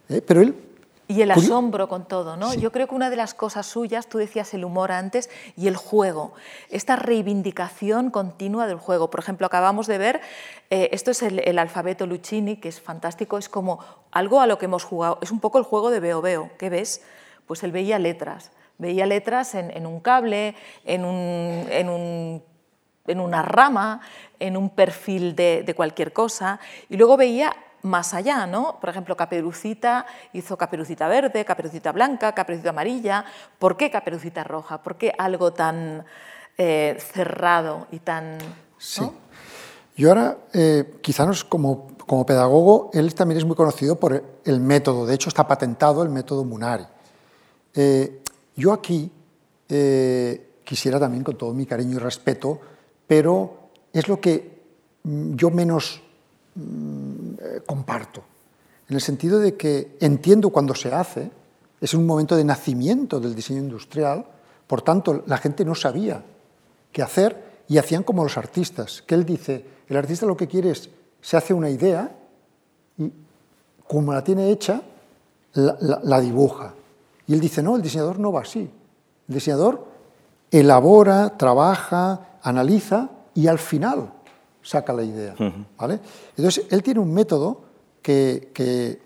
[0.10, 0.22] ¿eh?
[0.22, 0.68] Pero él...
[1.08, 2.54] Y el asombro con todo, ¿no?
[2.54, 5.76] Yo creo que una de las cosas suyas, tú decías el humor antes, y el
[5.76, 6.32] juego,
[6.70, 9.10] esta reivindicación continua del juego.
[9.10, 10.22] Por ejemplo, acabamos de ver,
[10.70, 13.80] eh, esto es el, el alfabeto Lucchini, que es fantástico, es como
[14.12, 16.70] algo a lo que hemos jugado, es un poco el juego de Veo Veo, ¿qué
[16.70, 17.02] ves?
[17.46, 22.44] Pues él veía letras, veía letras en, un cable, en un, en un
[23.08, 24.00] en una rama,
[24.40, 27.52] en un perfil de, de cualquier cosa, y luego veía
[27.84, 28.80] más allá, ¿no?
[28.80, 33.26] Por ejemplo, Caperucita hizo Caperucita verde, Caperucita blanca, Caperucita amarilla.
[33.60, 34.82] ¿Por qué Caperucita roja?
[34.84, 36.06] ¿Por qué algo tan
[36.58, 38.38] eh, cerrado y tan...
[38.78, 39.02] Sí.
[39.02, 39.14] ¿no?
[39.96, 44.24] Yo ahora, eh, quizá no es como, como pedagogo, él también es muy conocido por
[44.44, 46.86] el método, de hecho está patentado el método Munari.
[47.74, 48.22] Eh,
[48.56, 49.10] yo aquí
[49.70, 52.60] eh, quisiera también, con todo mi cariño y respeto,
[53.08, 54.62] pero es lo que
[55.04, 56.02] mm, yo menos
[56.56, 57.34] mm,
[57.66, 58.24] comparto.
[58.90, 61.32] En el sentido de que entiendo cuando se hace,
[61.80, 64.26] es un momento de nacimiento del diseño industrial,
[64.68, 66.24] por tanto la gente no sabía
[66.92, 70.72] qué hacer y hacían como los artistas, que él dice, el artista lo que quiere
[70.72, 70.90] es,
[71.22, 72.16] se hace una idea
[72.98, 73.12] y
[73.88, 74.82] como la tiene hecha,
[75.54, 76.74] la dibuja.
[77.28, 78.70] Y él dice, no, el diseñador no va así.
[79.28, 79.86] El diseñador
[80.52, 84.12] elabora, trabaja, analiza y al final
[84.62, 85.36] saca la idea.
[85.78, 86.00] ¿vale?
[86.36, 87.62] Entonces, él tiene un método
[88.02, 89.00] que,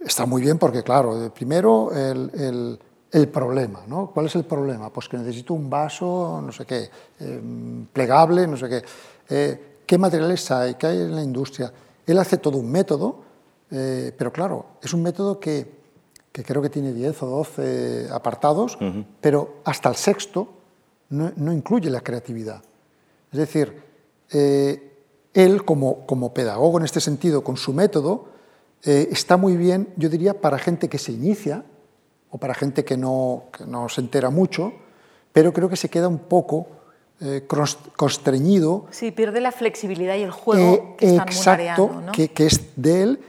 [0.00, 2.78] está muy bien porque, claro, primero el,
[3.32, 3.82] problema.
[3.86, 4.10] ¿no?
[4.12, 4.90] ¿Cuál es el problema?
[4.90, 8.82] Pues que necesito un vaso, no sé qué, em, plegable, no sé qué.
[9.28, 10.74] Eh, ¿Qué materiales hay?
[10.74, 11.72] ¿Qué hay en la industria?
[12.06, 13.20] Él hace todo un método,
[13.70, 15.77] eh, pero claro, es un método que,
[16.32, 18.78] creo que tiene 10 o 12 apartados,
[19.20, 20.48] pero hasta el sexto
[21.10, 22.62] no, incluye la creatividad.
[23.32, 23.82] Es decir,
[24.30, 24.92] eh,
[25.34, 28.28] él como, como, pedagogo en este sentido, con su método,
[28.84, 31.64] eh, está muy bien, yo diría, para gente que se inicia
[32.30, 34.72] o para gente que no, no se entera mucho,
[35.32, 36.68] pero creo que se queda un poco
[37.20, 37.46] eh,
[37.96, 38.86] constreñido.
[38.90, 43.20] Sí, pierde la flexibilidad y el juego que están exacto, que, que, es de él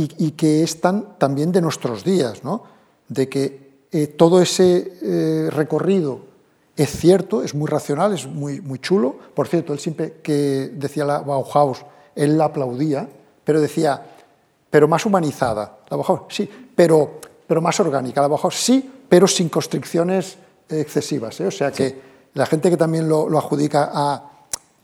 [0.00, 2.62] y, que es tan, también de nuestros días, ¿no?
[3.08, 3.68] de que
[4.16, 6.28] todo ese recorrido
[6.78, 9.16] es cierto, es muy racional, es muy, muy chulo.
[9.34, 11.84] Por cierto, él siempre que decía la Bauhaus,
[12.14, 13.08] él la aplaudía,
[13.42, 14.00] pero decía,
[14.70, 15.80] pero más humanizada.
[15.90, 17.18] La Bauhaus, sí, pero,
[17.48, 18.20] pero más orgánica.
[18.20, 20.38] La Bauhaus, sí, pero sin constricciones
[20.68, 21.40] excesivas.
[21.40, 21.48] ¿eh?
[21.48, 22.00] O sea que
[22.34, 24.27] la gente que también lo, adjudica a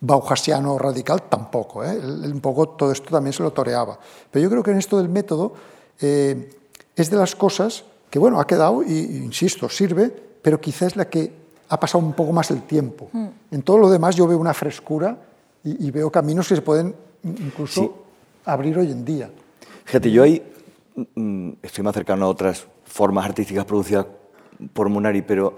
[0.07, 1.85] bauhasiano radical, tampoco.
[1.85, 1.99] ¿eh?
[1.99, 3.99] un poco todo esto también se lo toreaba.
[4.31, 5.55] Pero yo creo que en esto del método
[6.01, 6.51] eh,
[6.95, 11.09] es de las cosas que, bueno, ha quedado, y, insisto, sirve, pero quizás es la
[11.09, 11.33] que
[11.69, 13.09] ha pasado un poco más el tiempo.
[13.13, 13.27] Mm.
[13.51, 15.17] En todo lo demás yo veo una frescura
[15.65, 18.05] y, veo caminos que se pueden incluso
[18.45, 19.31] abrir hoy en día.
[19.87, 20.43] Fíjate, yo ahí
[21.15, 24.07] mm, estoy más cercano a otras formas artísticas producidas
[24.75, 25.57] por Munari, pero,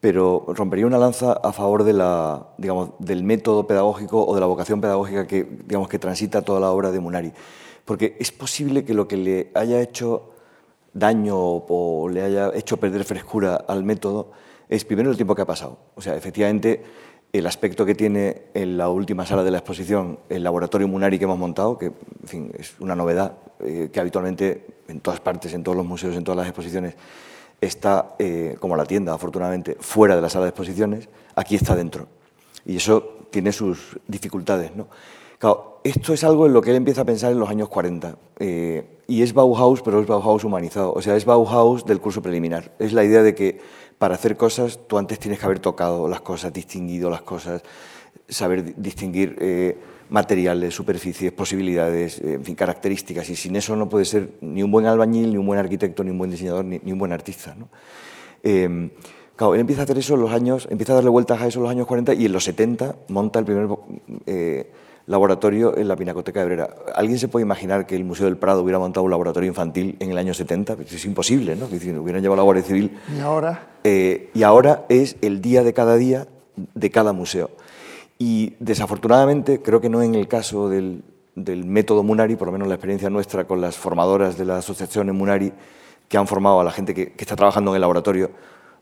[0.00, 4.46] pero rompería una lanza a favor de la, digamos, del método pedagógico o de la
[4.46, 7.32] vocación pedagógica que, digamos, que transita toda la obra de Munari.
[7.84, 10.30] Porque es posible que lo que le haya hecho
[10.92, 14.30] daño o le haya hecho perder frescura al método
[14.68, 15.78] es primero el tiempo que ha pasado.
[15.94, 16.84] O sea, efectivamente,
[17.32, 21.24] el aspecto que tiene en la última sala de la exposición el laboratorio Munari que
[21.24, 21.92] hemos montado, que
[22.58, 26.38] es una novedad eh, que habitualmente en todas partes, en todos los museos, en todas
[26.38, 26.94] las exposiciones,
[27.60, 32.06] está, eh, como la tienda, afortunadamente, fuera de la sala de exposiciones, aquí está dentro.
[32.64, 34.74] Y eso tiene sus dificultades.
[34.74, 34.88] ¿no?
[35.38, 38.16] Claro, esto es algo en lo que él empieza a pensar en los años 40.
[38.38, 40.92] Eh, y es Bauhaus, pero es Bauhaus humanizado.
[40.92, 42.72] O sea, es Bauhaus del curso preliminar.
[42.78, 43.60] Es la idea de que
[43.98, 47.62] para hacer cosas tú antes tienes que haber tocado las cosas, distinguido las cosas,
[48.28, 49.78] saber distinguir eh,
[50.10, 53.28] materiales, superficies, posibilidades, eh, en fin, características.
[53.30, 56.10] Y sin eso no puede ser ni un buen albañil, ni un buen arquitecto, ni
[56.10, 57.54] un buen diseñador, ni, un buen artista.
[57.54, 57.68] ¿no?
[58.42, 58.90] Em,
[59.36, 61.58] claro, él empieza a hacer eso en los años, empieza a darle vueltas a eso
[61.58, 63.68] en los años 40 y en los 70 monta el primer
[64.26, 64.70] eh,
[65.06, 66.74] laboratorio en la Pinacoteca de Brera.
[66.94, 70.10] ¿Alguien se puede imaginar que el Museo del Prado hubiera montado un laboratorio infantil en
[70.10, 70.76] el año 70?
[70.76, 71.66] Pues es imposible, ¿no?
[71.66, 72.98] Hubieran llevado la Guardia Civil.
[73.16, 73.70] ¿Y ahora?
[73.84, 76.28] Eh, y ahora es el día de cada día
[76.74, 77.50] de cada museo.
[78.18, 81.04] Y desafortunadamente, creo que no en el caso del,
[81.36, 85.52] método Munari, por lo menos la experiencia nuestra con las formadoras de la asociación Munari,
[86.08, 88.30] que han formado a la gente que, que está trabajando en el laboratorio,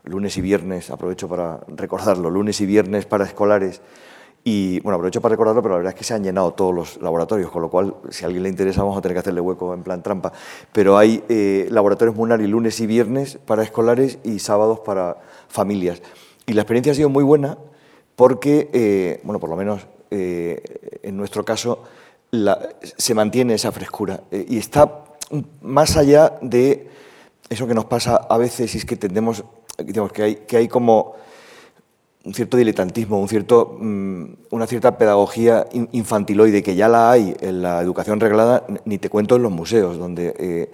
[0.04, 3.82] lunes y viernes, aprovecho para recordarlo, lunes y viernes para escolares,
[4.48, 7.02] y bueno, aprovecho para recordarlo, pero la verdad es que se han llenado todos los
[7.02, 9.74] laboratorios, con lo cual, si a alguien le interesa, vamos a tener que hacerle hueco
[9.74, 10.32] en plan trampa.
[10.72, 15.16] Pero hay eh, laboratorios Munari lunes y viernes para escolares y sábados para
[15.48, 16.00] familias.
[16.46, 17.58] Y la experiencia ha sido muy buena
[18.16, 21.84] porque, eh, bueno, por lo menos eh, en nuestro caso,
[22.82, 25.04] se mantiene esa frescura y está
[25.62, 26.88] más allá de
[27.48, 29.44] eso que nos pasa a veces y es que tendemos,
[29.78, 31.14] digamos, que hay, que hay como
[32.26, 37.62] un cierto diletantismo, un cierto, mm, una cierta pedagogía infantiloide que ya la hay en
[37.62, 40.70] la educación reglada, ni te cuento en los museos, donde, eh,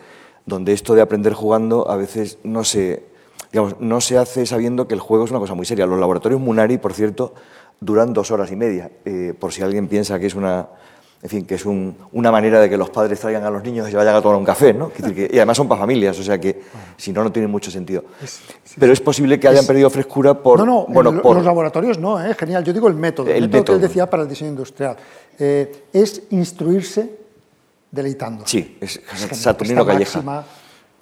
[0.46, 3.04] donde esto de aprender jugando a veces no se,
[3.52, 5.86] digamos, no se hace sabiendo que el juego es una cosa muy seria.
[5.86, 7.34] Los laboratorios Munari, por cierto,
[7.80, 10.68] duran dos horas y media, eh, por si alguien piensa que es una
[11.22, 13.92] en fin, que es una manera de que los padres traigan a los niños y
[13.92, 14.90] se vayan a tomar un café, ¿no?
[14.98, 16.62] y además son para familias, o sea que
[16.96, 18.04] si no, no tiene mucho sentido.
[18.76, 20.58] Pero es posible que hayan perdido frescura por...
[20.58, 22.34] No, no, bueno, los laboratorios no, ¿eh?
[22.34, 22.64] genial.
[22.64, 24.96] Yo digo el método, el, método, que él decía para el diseño industrial.
[25.38, 27.08] Eh, es instruirse
[27.88, 28.44] deleitando.
[28.44, 29.00] Sí, es
[29.30, 30.44] Saturnino Calleja.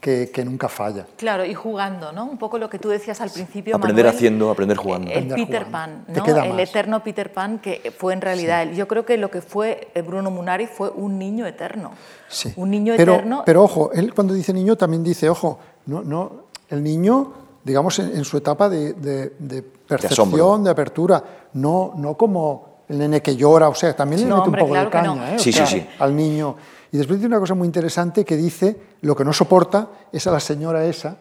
[0.00, 1.06] Que, que, nunca falla.
[1.16, 2.24] Claro, y jugando, ¿no?
[2.24, 3.76] Un poco lo que tú decías al principio.
[3.76, 5.10] Aprender Manuel, haciendo, aprender jugando.
[5.10, 5.70] El Peter jugando.
[5.70, 6.24] Pan, Te ¿no?
[6.24, 6.60] queda El más.
[6.68, 8.74] eterno Peter Pan que fue en realidad él.
[8.74, 11.92] Yo creo que lo que fue eh, Bruno Munari fue un niño eterno.
[12.28, 12.52] Sí.
[12.56, 13.42] Un niño pero, eterno.
[13.44, 16.32] Pero ojo, él cuando dice niño también dice, ojo, no, no,
[16.70, 17.32] el niño,
[17.62, 21.22] digamos, en, en su etapa de, de- de percepción, de, apertura,
[21.54, 24.68] no, no como el nene que llora, o sea, también le No, mete hombre, un
[24.68, 25.14] poco claro de que no.
[25.16, 25.36] caña ¿eh?
[25.36, 25.86] O Sí, sí, sea, sí.
[25.98, 26.56] al niño.
[26.92, 30.32] Y después dice una cosa muy interesante que dice, lo que no soporta es a
[30.32, 31.16] la señora esa,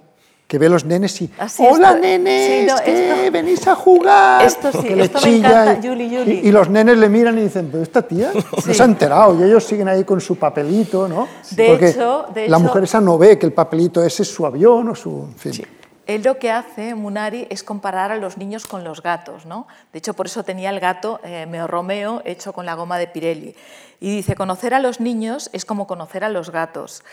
[0.47, 4.43] que ve a los nenes y, sí, hola esto- nenes, sí, no, venís a jugar.
[4.43, 6.31] Esto sí, le esto me chilla encanta, y- Yuli, Yuli.
[6.43, 8.31] y- y los nenes le miran y dicen, pero esta tía
[8.65, 11.27] no se ha enterado y ellos siguen ahí con su papelito, ¿no?
[11.51, 14.29] De Porque hecho- de la hecho- mujer esa no ve que el papelito ese es
[14.33, 15.27] su avión o su...
[15.31, 15.65] En fin.
[16.09, 19.45] Él lo que hace, Munari, es comparar a los niños con los gatos.
[19.45, 19.67] ¿no?
[19.93, 23.05] De hecho, por eso tenía el gato eh, Meo Romeo hecho con la goma de
[23.05, 23.55] Pirelli.
[23.99, 27.03] Y dice, conocer a los niños es como conocer a los gatos.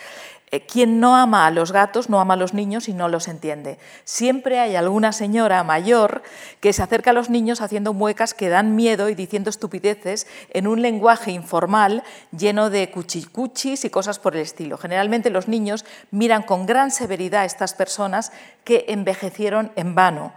[0.53, 3.26] Eh, quien no ama a los gatos no ama a los niños y no los
[3.26, 3.78] entiende.
[4.05, 6.22] Siempre hay alguna señora mayor
[6.61, 10.68] que se acerca a los niños haciendo muecas que dan miedo y diciendo estupideces en
[10.68, 14.78] un lenguaje informal lleno de cuchicuchis y cosas por el estilo.
[14.78, 18.30] Generalmente los niños miran con gran severidad a estas personas
[18.62, 20.32] que envejecieron en vano.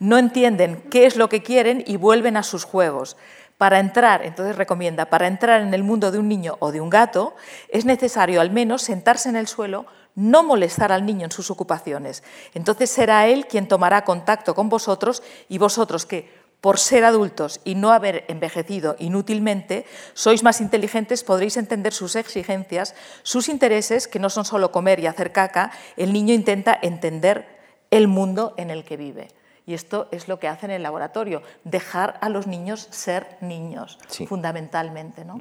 [0.00, 3.16] No entienden qué es lo que quieren y vuelven a sus juegos.
[3.62, 6.90] Para entrar, entonces recomienda, para entrar en el mundo de un niño o de un
[6.90, 7.36] gato,
[7.68, 9.86] es necesario al menos sentarse en el suelo,
[10.16, 12.24] no molestar al niño en sus ocupaciones.
[12.54, 16.28] Entonces será él quien tomará contacto con vosotros y vosotros que,
[16.60, 22.96] por ser adultos y no haber envejecido inútilmente, sois más inteligentes, podréis entender sus exigencias,
[23.22, 27.46] sus intereses, que no son solo comer y hacer caca, el niño intenta entender
[27.92, 29.28] el mundo en el que vive.
[29.66, 33.98] Y esto es lo que hace en el laboratorio, dejar a los niños ser niños,
[34.08, 34.26] Sí.
[34.26, 35.40] fundamentalmente, ¿no?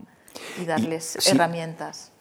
[0.62, 1.32] y darles sí.
[1.32, 2.12] herramientas.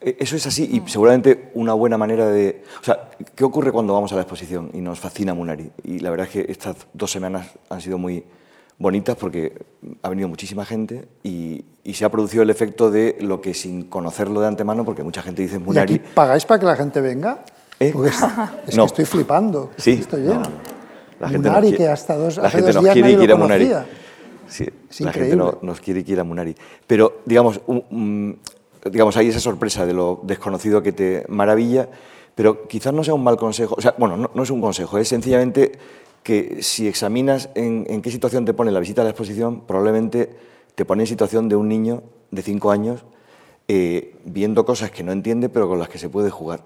[0.00, 2.64] Eh, Eso es así y seguramente una buena manera de...
[2.80, 5.70] O sea, ¿qué ocurre cuando vamos a la exposición y nos fascina Munari?
[5.84, 8.24] Y la verdad es que estas dos semanas han sido muy
[8.78, 9.64] bonitas porque
[10.02, 13.84] ha venido muchísima gente y, y se ha producido el efecto de lo que sin
[13.84, 15.98] conocerlo de antemano, porque mucha gente dice ¿Y aquí Munari...
[16.00, 17.44] pagáis para que la gente venga?
[17.78, 17.90] ¿Eh?
[17.92, 18.16] Porque es,
[18.66, 18.82] es No.
[18.82, 19.70] que estoy flipando.
[19.76, 20.40] Sí, Estoy no, lleno.
[20.40, 20.71] no.
[21.22, 23.12] La gente nos Munari, quiere- que hasta dos, la hace gente dos nos días quiere
[23.14, 23.64] nadie lo a Munari.
[23.68, 23.86] conocía.
[24.48, 26.54] Sí, Es la gente no- nos quiere quiere a Munari.
[26.86, 28.38] Pero, digamos, un- un-
[28.90, 31.88] digamos, hay esa sorpresa de lo desconocido que te maravilla,
[32.34, 33.74] pero quizás no sea un mal consejo.
[33.78, 35.72] O sea, bueno, no, no es un consejo, es sencillamente
[36.22, 40.30] que si examinas en, en qué situación te pone la visita a la exposición, probablemente
[40.74, 43.04] te pone en situación de un niño de cinco años
[43.68, 46.60] eh, viendo cosas que no entiende, pero con las que se puede jugar.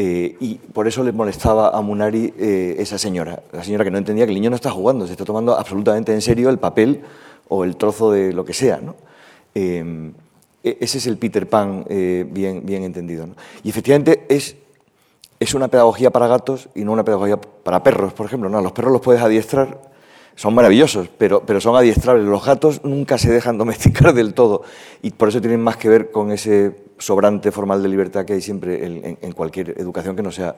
[0.00, 3.98] Eh, y por eso le molestaba a Munari eh, esa señora, la señora que no
[3.98, 7.00] entendía que el niño no está jugando, se está tomando absolutamente en serio el papel
[7.48, 8.76] o el trozo de lo que sea.
[8.80, 8.94] ¿no?
[9.56, 10.12] Eh,
[10.62, 13.26] e- ese es el Peter Pan bien, bien entendido.
[13.64, 14.54] Y efectivamente es,
[15.40, 18.48] es una pedagogía para gatos y no una pedagogía para perros, por ejemplo.
[18.48, 19.80] No, los perros los puedes adiestrar,
[20.38, 22.24] son maravillosos, pero, pero son adiestrables.
[22.24, 24.62] Los gatos nunca se dejan domesticar del todo
[25.02, 28.40] y por eso tienen más que ver con ese sobrante formal de libertad que hay
[28.40, 30.54] siempre en, cualquier educación que no sea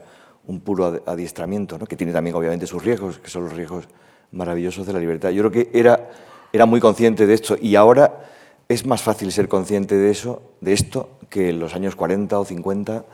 [0.46, 1.86] un puro adiestramiento, ¿no?
[1.86, 3.88] que tiene también obviamente sus riesgos, que son los riesgos
[4.32, 5.30] maravillosos de la libertad.
[5.30, 6.10] Yo creo que era,
[6.52, 8.26] era muy consciente de esto y ahora
[8.68, 12.44] es más fácil ser consciente de eso, de esto, que en los años 40 o
[12.44, 13.04] 50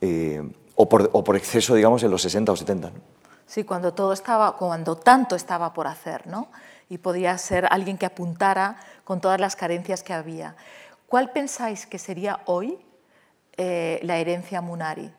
[0.00, 0.42] eh,
[0.76, 2.88] o, por, exceso, digamos, en los 60 o 70.
[2.88, 3.19] ¿no?
[3.50, 6.52] Sí, cuando todo estaba, cuando tanto estaba por hacer, ¿no?
[6.88, 10.54] Y podía ser alguien que apuntara con todas las carencias que había.
[11.08, 12.78] ¿Cuál pensáis que sería hoy
[13.56, 15.10] eh, la herencia Munari?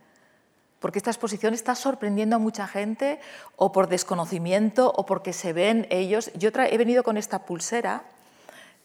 [0.79, 3.19] Porque esta exposición está sorprendiendo a mucha gente,
[3.57, 6.32] o por desconocimiento, o porque se ven ellos.
[6.36, 8.03] Yo he venido con esta pulsera,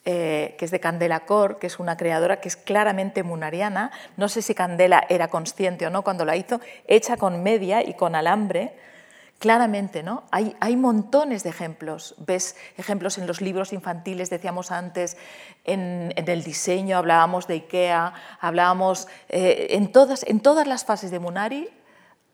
[0.04, 3.92] eh, que es de Candela Cor, que es una creadora que es claramente munariana.
[4.16, 7.94] No sé si Candela era consciente o no cuando la hizo, hecha con media y
[7.94, 8.74] con alambre.
[9.38, 10.24] Claramente, ¿no?
[10.30, 12.14] Hay, hay montones de ejemplos.
[12.26, 15.18] Ves ejemplos en los libros infantiles, decíamos antes,
[15.64, 19.08] en, el diseño, hablábamos de IKEA, hablábamos.
[19.28, 21.68] eh, en, todas, en todas las fases de Munari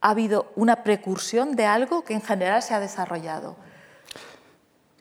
[0.01, 3.57] ha habido una precursión de algo que en general se ha desarrollado.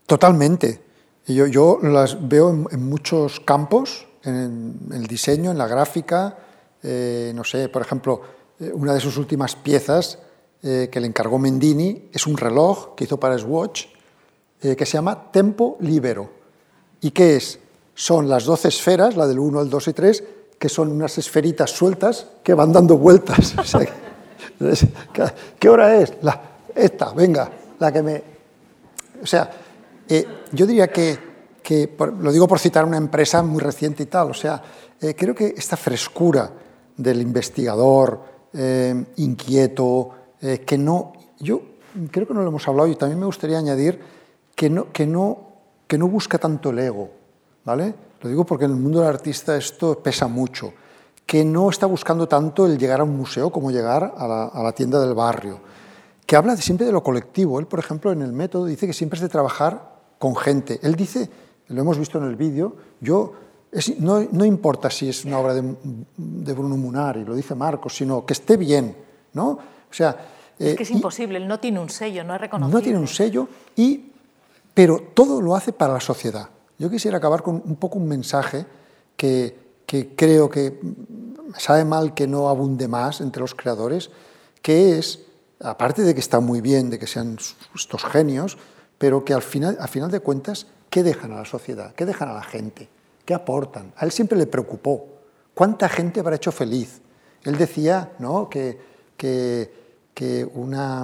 [0.07, 0.81] Totalmente.
[1.27, 6.37] Yo, yo las veo en, en muchos campos, en el diseño, en la gráfica.
[6.83, 8.21] eh, no sé, por ejemplo,
[8.59, 10.17] eh, una de sus últimas piezas
[10.63, 13.87] eh, que le encargó Mendini es un reloj que hizo para Swatch
[14.61, 16.29] eh, que se llama Tempo Libero.
[17.01, 17.57] ¿Y qué es?
[17.95, 20.23] Son las 12 esferas, la del 1, el 2 y 3,
[20.59, 23.55] que son unas esferitas sueltas que van dando vueltas.
[25.59, 26.13] ¿Qué hora es?
[26.21, 26.39] La,
[26.75, 27.49] esta, venga,
[27.79, 28.23] la que me...
[29.23, 29.49] O sea,
[30.07, 31.17] eh, yo diría que,
[31.63, 34.61] que lo digo por citar una empresa muy reciente y tal, o sea,
[34.99, 36.51] creo que esta frescura
[36.97, 38.29] del investigador,
[39.15, 41.13] inquieto, eh, que no...
[41.39, 41.61] Yo
[42.11, 43.99] creo que no lo hemos hablado y también me gustaría añadir
[44.55, 45.39] que no, que no,
[45.87, 47.09] que no busca tanto el ego,
[47.65, 47.93] ¿vale?
[48.21, 50.73] Lo digo porque en el mundo del artista esto pesa mucho,
[51.25, 54.99] que no está buscando tanto el llegar a un museo como llegar a la, tienda
[54.99, 55.59] del barrio,
[56.25, 57.59] que habla siempre de lo colectivo.
[57.59, 60.79] Él, por ejemplo, en el método dice que siempre es de trabajar con gente.
[60.83, 61.29] Él dice,
[61.67, 63.33] lo hemos visto en el vídeo, yo
[63.99, 65.75] no, no, importa si es una obra de,
[66.17, 68.95] de, Bruno Munari, lo dice Marcos, sino que esté bien,
[69.33, 69.57] ¿no?
[69.91, 70.15] O sea,
[70.57, 72.77] es que es eh, imposible, él no tiene un sello, no es reconocido.
[72.77, 74.11] No tiene un sello, y,
[74.73, 76.49] pero todo lo hace para la sociedad.
[76.79, 78.65] Yo quisiera acabar con un poco un mensaje
[79.15, 80.79] que, que creo que
[81.57, 84.09] sabe mal que no abunde más entre los creadores,
[84.61, 85.19] que es,
[85.59, 87.37] aparte de que está muy bien, de que sean
[87.75, 88.57] estos genios,
[88.97, 91.93] pero que al final, al final de cuentas, ¿qué dejan a la sociedad?
[91.95, 92.87] ¿Qué dejan a la gente?
[93.25, 93.93] ¿Qué aportan?
[93.97, 95.05] A él siempre le preocupó.
[95.53, 97.01] ¿Cuánta gente habrá hecho feliz?
[97.43, 98.49] Él decía ¿no?
[98.49, 98.79] que,
[99.17, 99.80] que,
[100.21, 101.03] que una,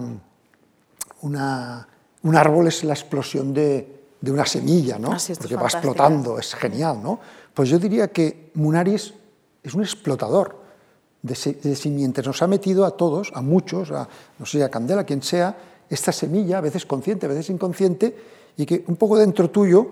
[1.24, 1.88] una,
[2.22, 5.18] un árbol es la explosión de, de una semilla, ¿no?
[5.40, 7.02] porque va explotando, es genial.
[7.02, 7.20] ¿no?
[7.52, 9.16] Pues yo diría que Munari es,
[9.74, 10.58] un explotador
[11.24, 12.28] de, de simientes.
[12.28, 14.08] Nos ha metido a todos, a muchos, a,
[14.38, 15.58] no sé, a Candela, quien sea,
[15.90, 18.16] esta semilla, a veces consciente, a veces inconsciente,
[18.56, 19.88] y que un poco dentro tuyo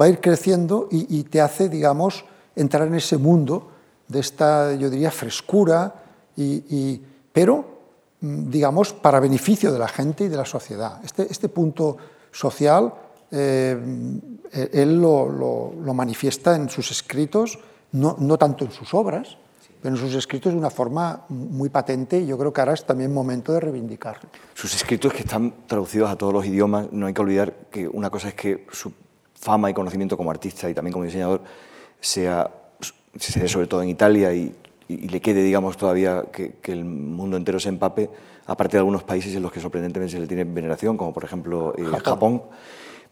[0.00, 2.24] va a ir creciendo y, te hace, digamos,
[2.56, 3.72] entrar en ese mundo
[4.08, 6.02] de esta, yo diría, frescura,
[6.34, 7.79] y, pero,
[8.20, 11.00] digamos, para beneficio de la gente y de la sociedad.
[11.04, 11.96] Este, este punto
[12.30, 12.92] social,
[13.30, 13.76] eh,
[14.72, 17.58] él lo, manifiesta en sus escritos,
[17.92, 19.36] no, no tanto en sus obras,
[19.82, 22.84] pero en sus escritos de una forma muy patente y yo creo que ahora es
[22.84, 24.28] también momento de reivindicarlo.
[24.54, 28.10] Sus escritos que están traducidos a todos los idiomas, no hay que olvidar que una
[28.10, 28.92] cosa es que su
[29.34, 31.42] fama y conocimiento como artista y también como diseñador
[31.98, 32.50] sea,
[33.18, 34.54] se sobre todo en Italia y,
[34.96, 38.10] le quede, digamos, todavía que, el mundo entero se empape,
[38.46, 41.74] aparte de algunos países en los que sorprendentemente se le tiene veneración, como por ejemplo
[41.76, 42.42] eh, Japón.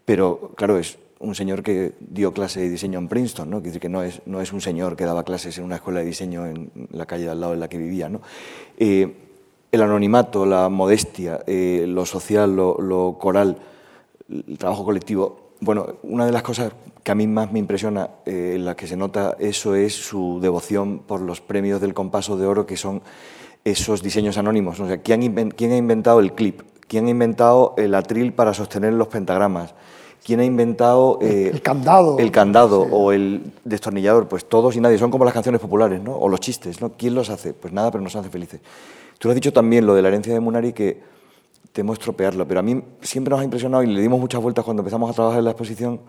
[0.05, 3.61] Pero claro, es un señor que dio clase de diseño en Princeton, ¿no?
[3.61, 6.07] decir que no es, no es un señor que daba clases en una escuela de
[6.07, 8.09] diseño en la calle de al lado en la que vivía.
[8.09, 8.21] ¿no?
[8.77, 9.15] Eh,
[9.71, 13.59] el anonimato, la modestia, eh, lo social, lo, lo coral,
[14.29, 18.53] el trabajo colectivo, bueno, una de las cosas que a mí más me impresiona, eh,
[18.57, 22.47] en la que se nota eso, es su devoción por los premios del compaso de
[22.47, 23.03] oro, que son
[23.65, 24.79] esos diseños anónimos.
[24.81, 26.63] O sea, ¿quién, ¿quién ha inventado el clip?
[26.87, 29.75] ¿Quién ha inventado el atril para sostener los pentagramas?
[30.25, 34.29] ¿Quién ha inventado eh, el candado, el candado o el destornillador?
[34.29, 34.99] Pues todos y nadie.
[34.99, 36.17] Son como las canciones populares, ¿no?
[36.17, 36.93] O los chistes, ¿no?
[36.93, 37.55] ¿Quién los hace?
[37.55, 38.61] Pues nada, pero nos hace felices.
[39.19, 41.01] Tú lo has dicho también, lo de la herencia de Munari, que
[41.73, 44.83] temo estropearlo, pero a mí siempre nos ha impresionado y le dimos muchas vueltas cuando
[44.83, 46.01] empezamos a trabajar en la exposición,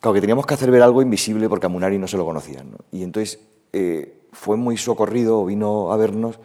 [0.00, 2.70] claro, que teníamos que hacer ver algo invisible porque a Munari no se lo conocían.
[2.92, 3.40] Y entonces
[3.72, 6.38] eh, fue muy socorrido, vino a vernos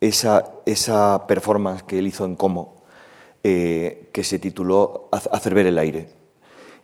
[0.00, 2.82] esa, esa performance que él hizo en Como,
[3.42, 6.08] eh, que se tituló Hacer ver el aire.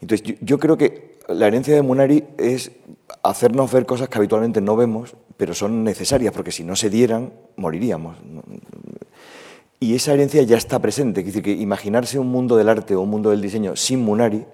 [0.00, 2.72] Entonces yo, creo que la herencia de Munari es
[3.22, 7.32] hacernos ver cosas que habitualmente no vemos, pero son necesarias, porque si no se dieran,
[7.56, 8.16] moriríamos.
[9.82, 11.20] Y esa herencia ya está presente.
[11.20, 14.44] Es decir, que imaginarse un mundo del arte o un mundo del diseño sin Munari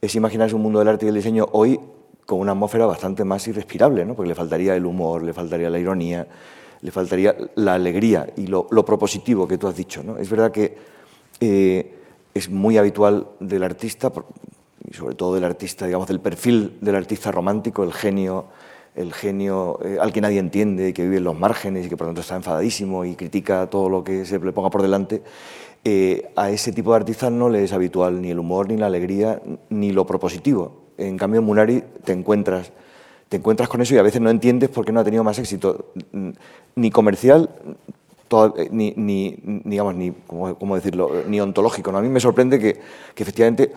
[0.00, 1.78] es imaginarse un mundo del arte y del diseño hoy
[2.26, 4.16] con una atmósfera bastante más irrespirable, ¿no?
[4.16, 6.26] porque le faltaría el humor, le faltaría la ironía,
[6.80, 10.02] le faltaría la alegría y lo, propositivo que tú has dicho.
[10.02, 10.18] ¿no?
[10.18, 10.76] Es verdad que
[11.38, 11.94] eh,
[12.34, 14.12] es muy habitual del artista,
[14.90, 18.46] y sobre todo del artista, digamos, del perfil del artista romántico, el genio
[18.96, 22.06] el genio eh, al que nadie entiende, que vive en los márgenes y que por
[22.06, 25.22] lo tanto está enfadadísimo y critica todo lo que se le ponga por delante,
[25.84, 28.86] eh, a ese tipo de artistas no le es habitual ni el humor, ni la
[28.86, 30.86] alegría, ni lo propositivo.
[30.98, 32.72] En cambio, en Munari te encuentras,
[33.28, 35.38] te encuentras con eso y a veces no entiendes por qué no ha tenido más
[35.38, 35.92] éxito,
[36.74, 37.50] ni comercial,
[38.28, 41.22] eh, ni, ni, digamos, ni, ¿cómo, decirlo?
[41.28, 41.96] ni ontológico.
[41.96, 42.80] A mí me sorprende que,
[43.14, 43.70] que efectivamente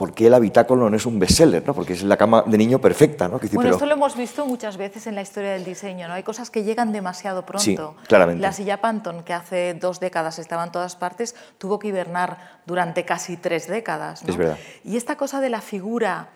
[0.00, 1.62] ¿por qué el habitáculo no es un bestseller?
[1.66, 1.74] ¿no?
[1.74, 3.28] Porque es la cama de niño perfecta.
[3.28, 3.38] ¿no?
[3.52, 6.08] bueno, esto lo hemos visto muchas veces en la historia del diseño.
[6.08, 6.14] ¿no?
[6.14, 7.96] Hay cosas que llegan demasiado pronto.
[8.00, 8.40] Sí, claramente.
[8.40, 13.04] La silla Pantone, que hace dos décadas estaba en todas partes, tuvo que hibernar durante
[13.04, 14.22] casi tres décadas.
[14.26, 14.56] Es verdad.
[14.84, 16.30] Y esta cosa de la figura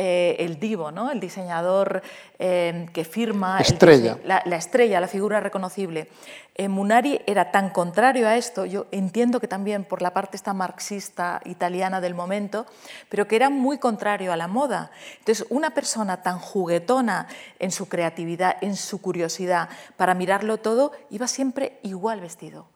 [0.00, 1.10] eh, el divo, ¿no?
[1.10, 2.02] el diseñador
[2.38, 4.16] eh, que firma estrella.
[4.24, 6.06] la, estrella, la figura reconocible.
[6.54, 10.54] Eh, Munari era tan contrario a esto, yo entiendo que también por la parte esta
[10.54, 12.64] marxista italiana del momento,
[13.08, 14.92] pero que era muy contrario a la moda.
[15.18, 17.26] Entonces, una persona tan juguetona
[17.58, 22.68] en su creatividad, en su curiosidad, para mirarlo todo, iba siempre igual vestido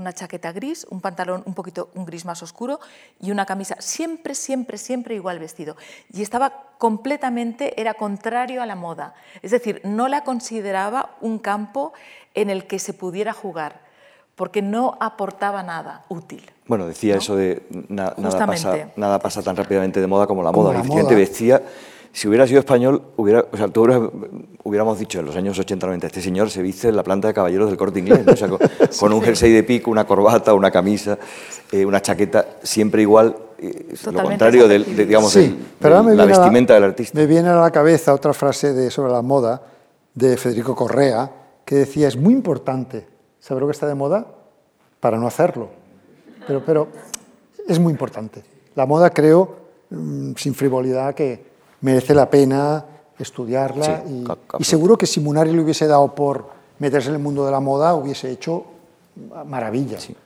[0.00, 2.80] una chaqueta gris, un pantalón un poquito un gris más oscuro
[3.20, 5.76] y una camisa, siempre, siempre, siempre igual vestido.
[6.12, 9.14] Y estaba completamente, era contrario a la moda.
[9.42, 11.92] Es decir, no la consideraba un campo
[12.34, 13.80] en el que se pudiera jugar,
[14.34, 16.50] porque no aportaba nada útil.
[16.66, 18.14] Bueno, decía eso de nada,
[18.46, 20.72] pasa, nada pasa tan rápidamente de moda como la moda.
[20.72, 21.62] La vestía
[22.12, 23.68] si hubiera sido español, hubiera, o sea,
[24.64, 27.68] hubiéramos dicho en los años 80-90, este señor se viste en la planta de caballeros
[27.68, 28.20] del corte inglés,
[28.98, 31.18] con, un jersey de pico, una corbata, una camisa,
[31.70, 37.16] eh, una chaqueta, siempre igual, eh, lo contrario del, de, digamos, la vestimenta del artista.
[37.16, 39.62] Me viene a la cabeza otra frase de, sobre la moda
[40.14, 41.30] de Federico Correa,
[41.64, 43.06] que decía, es muy importante
[43.38, 44.26] saber lo que está de moda
[44.98, 45.68] para no hacerlo,
[46.46, 46.88] pero, pero
[47.68, 48.42] es muy importante.
[48.74, 49.56] La moda creo,
[49.90, 51.49] mm, sin frivolidad, que
[51.80, 52.84] merece la pena
[53.18, 54.02] estudiarla
[54.58, 57.60] y, seguro que si Munari le hubiese dado por meterse en el mundo de la
[57.60, 58.64] moda hubiese hecho
[59.44, 60.16] maravillas, sí.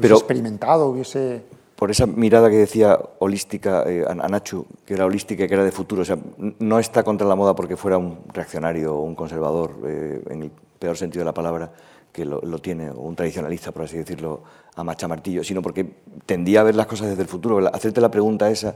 [0.00, 1.42] Pero experimentado, hubiese...
[1.74, 5.72] Por esa mirada que decía holística, eh, Anachu, que era holística y que era de
[5.72, 6.16] futuro, o sea,
[6.58, 10.50] no está contra la moda porque fuera un reaccionario o un conservador, eh, en el
[10.78, 11.70] peor sentido de la palabra,
[12.10, 14.40] que lo, lo, tiene, o un tradicionalista, por así decirlo,
[14.74, 15.86] a macha martillo, sino porque
[16.24, 17.58] tendía a ver las cosas desde el futuro.
[17.74, 18.74] Hacerte la pregunta esa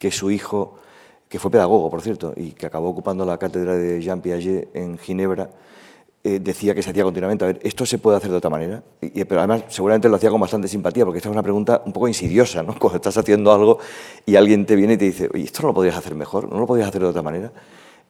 [0.00, 0.78] que su hijo
[1.32, 4.98] que fue pedagogo, por cierto, y que acabó ocupando la cátedra de Jean Piaget en
[4.98, 5.48] Ginebra,
[6.22, 8.82] eh, decía que se hacía continuamente, a ver, ¿esto se puede hacer de otra manera?
[9.00, 11.94] Y, pero además seguramente lo hacía con bastante simpatía, porque esta es una pregunta un
[11.94, 12.74] poco insidiosa, ¿no?
[12.78, 13.78] Cuando estás haciendo algo
[14.26, 16.52] y alguien te viene y te dice, oye, ¿esto no lo podrías hacer mejor?
[16.52, 17.50] ¿No lo podrías hacer de otra manera?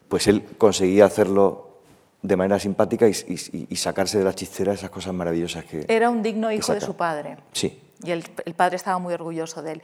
[0.09, 1.79] Pues él conseguía hacerlo
[2.21, 5.85] de manera simpática y, sacarse de la chistera esas cosas maravillosas que...
[5.87, 7.37] Era un digno hijo de su padre.
[7.53, 7.79] Sí.
[8.03, 9.81] Y el, el padre estaba muy orgulloso de él.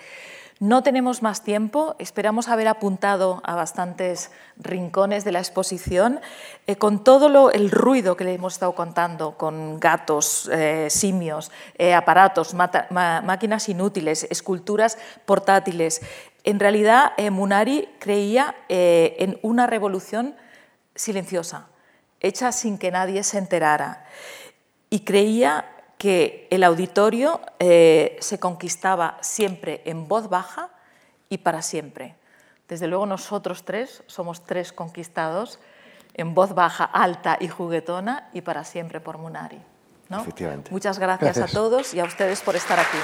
[0.60, 6.20] No tenemos más tiempo, esperamos haber apuntado a bastantes rincones de la exposición,
[6.68, 11.94] eh, con todo el ruido que le hemos estado contando, con gatos, eh, simios, eh,
[11.94, 16.02] aparatos, máquinas inútiles, esculturas portátiles.
[16.44, 20.36] En realidad, Munari creía en una revolución
[20.94, 21.68] silenciosa,
[22.20, 24.04] hecha sin que nadie se enterara,
[24.90, 30.70] y creía que el auditorio eh, se conquistaba siempre en voz baja
[31.28, 32.16] y para siempre.
[32.70, 35.60] Desde luego nosotros tres somos tres conquistados
[36.14, 39.60] en voz baja, alta y juguetona y para siempre por Munari.
[40.08, 40.22] ¿no?
[40.22, 40.72] Efectivamente.
[40.72, 42.98] Muchas gracias, a todos y a ustedes por estar aquí.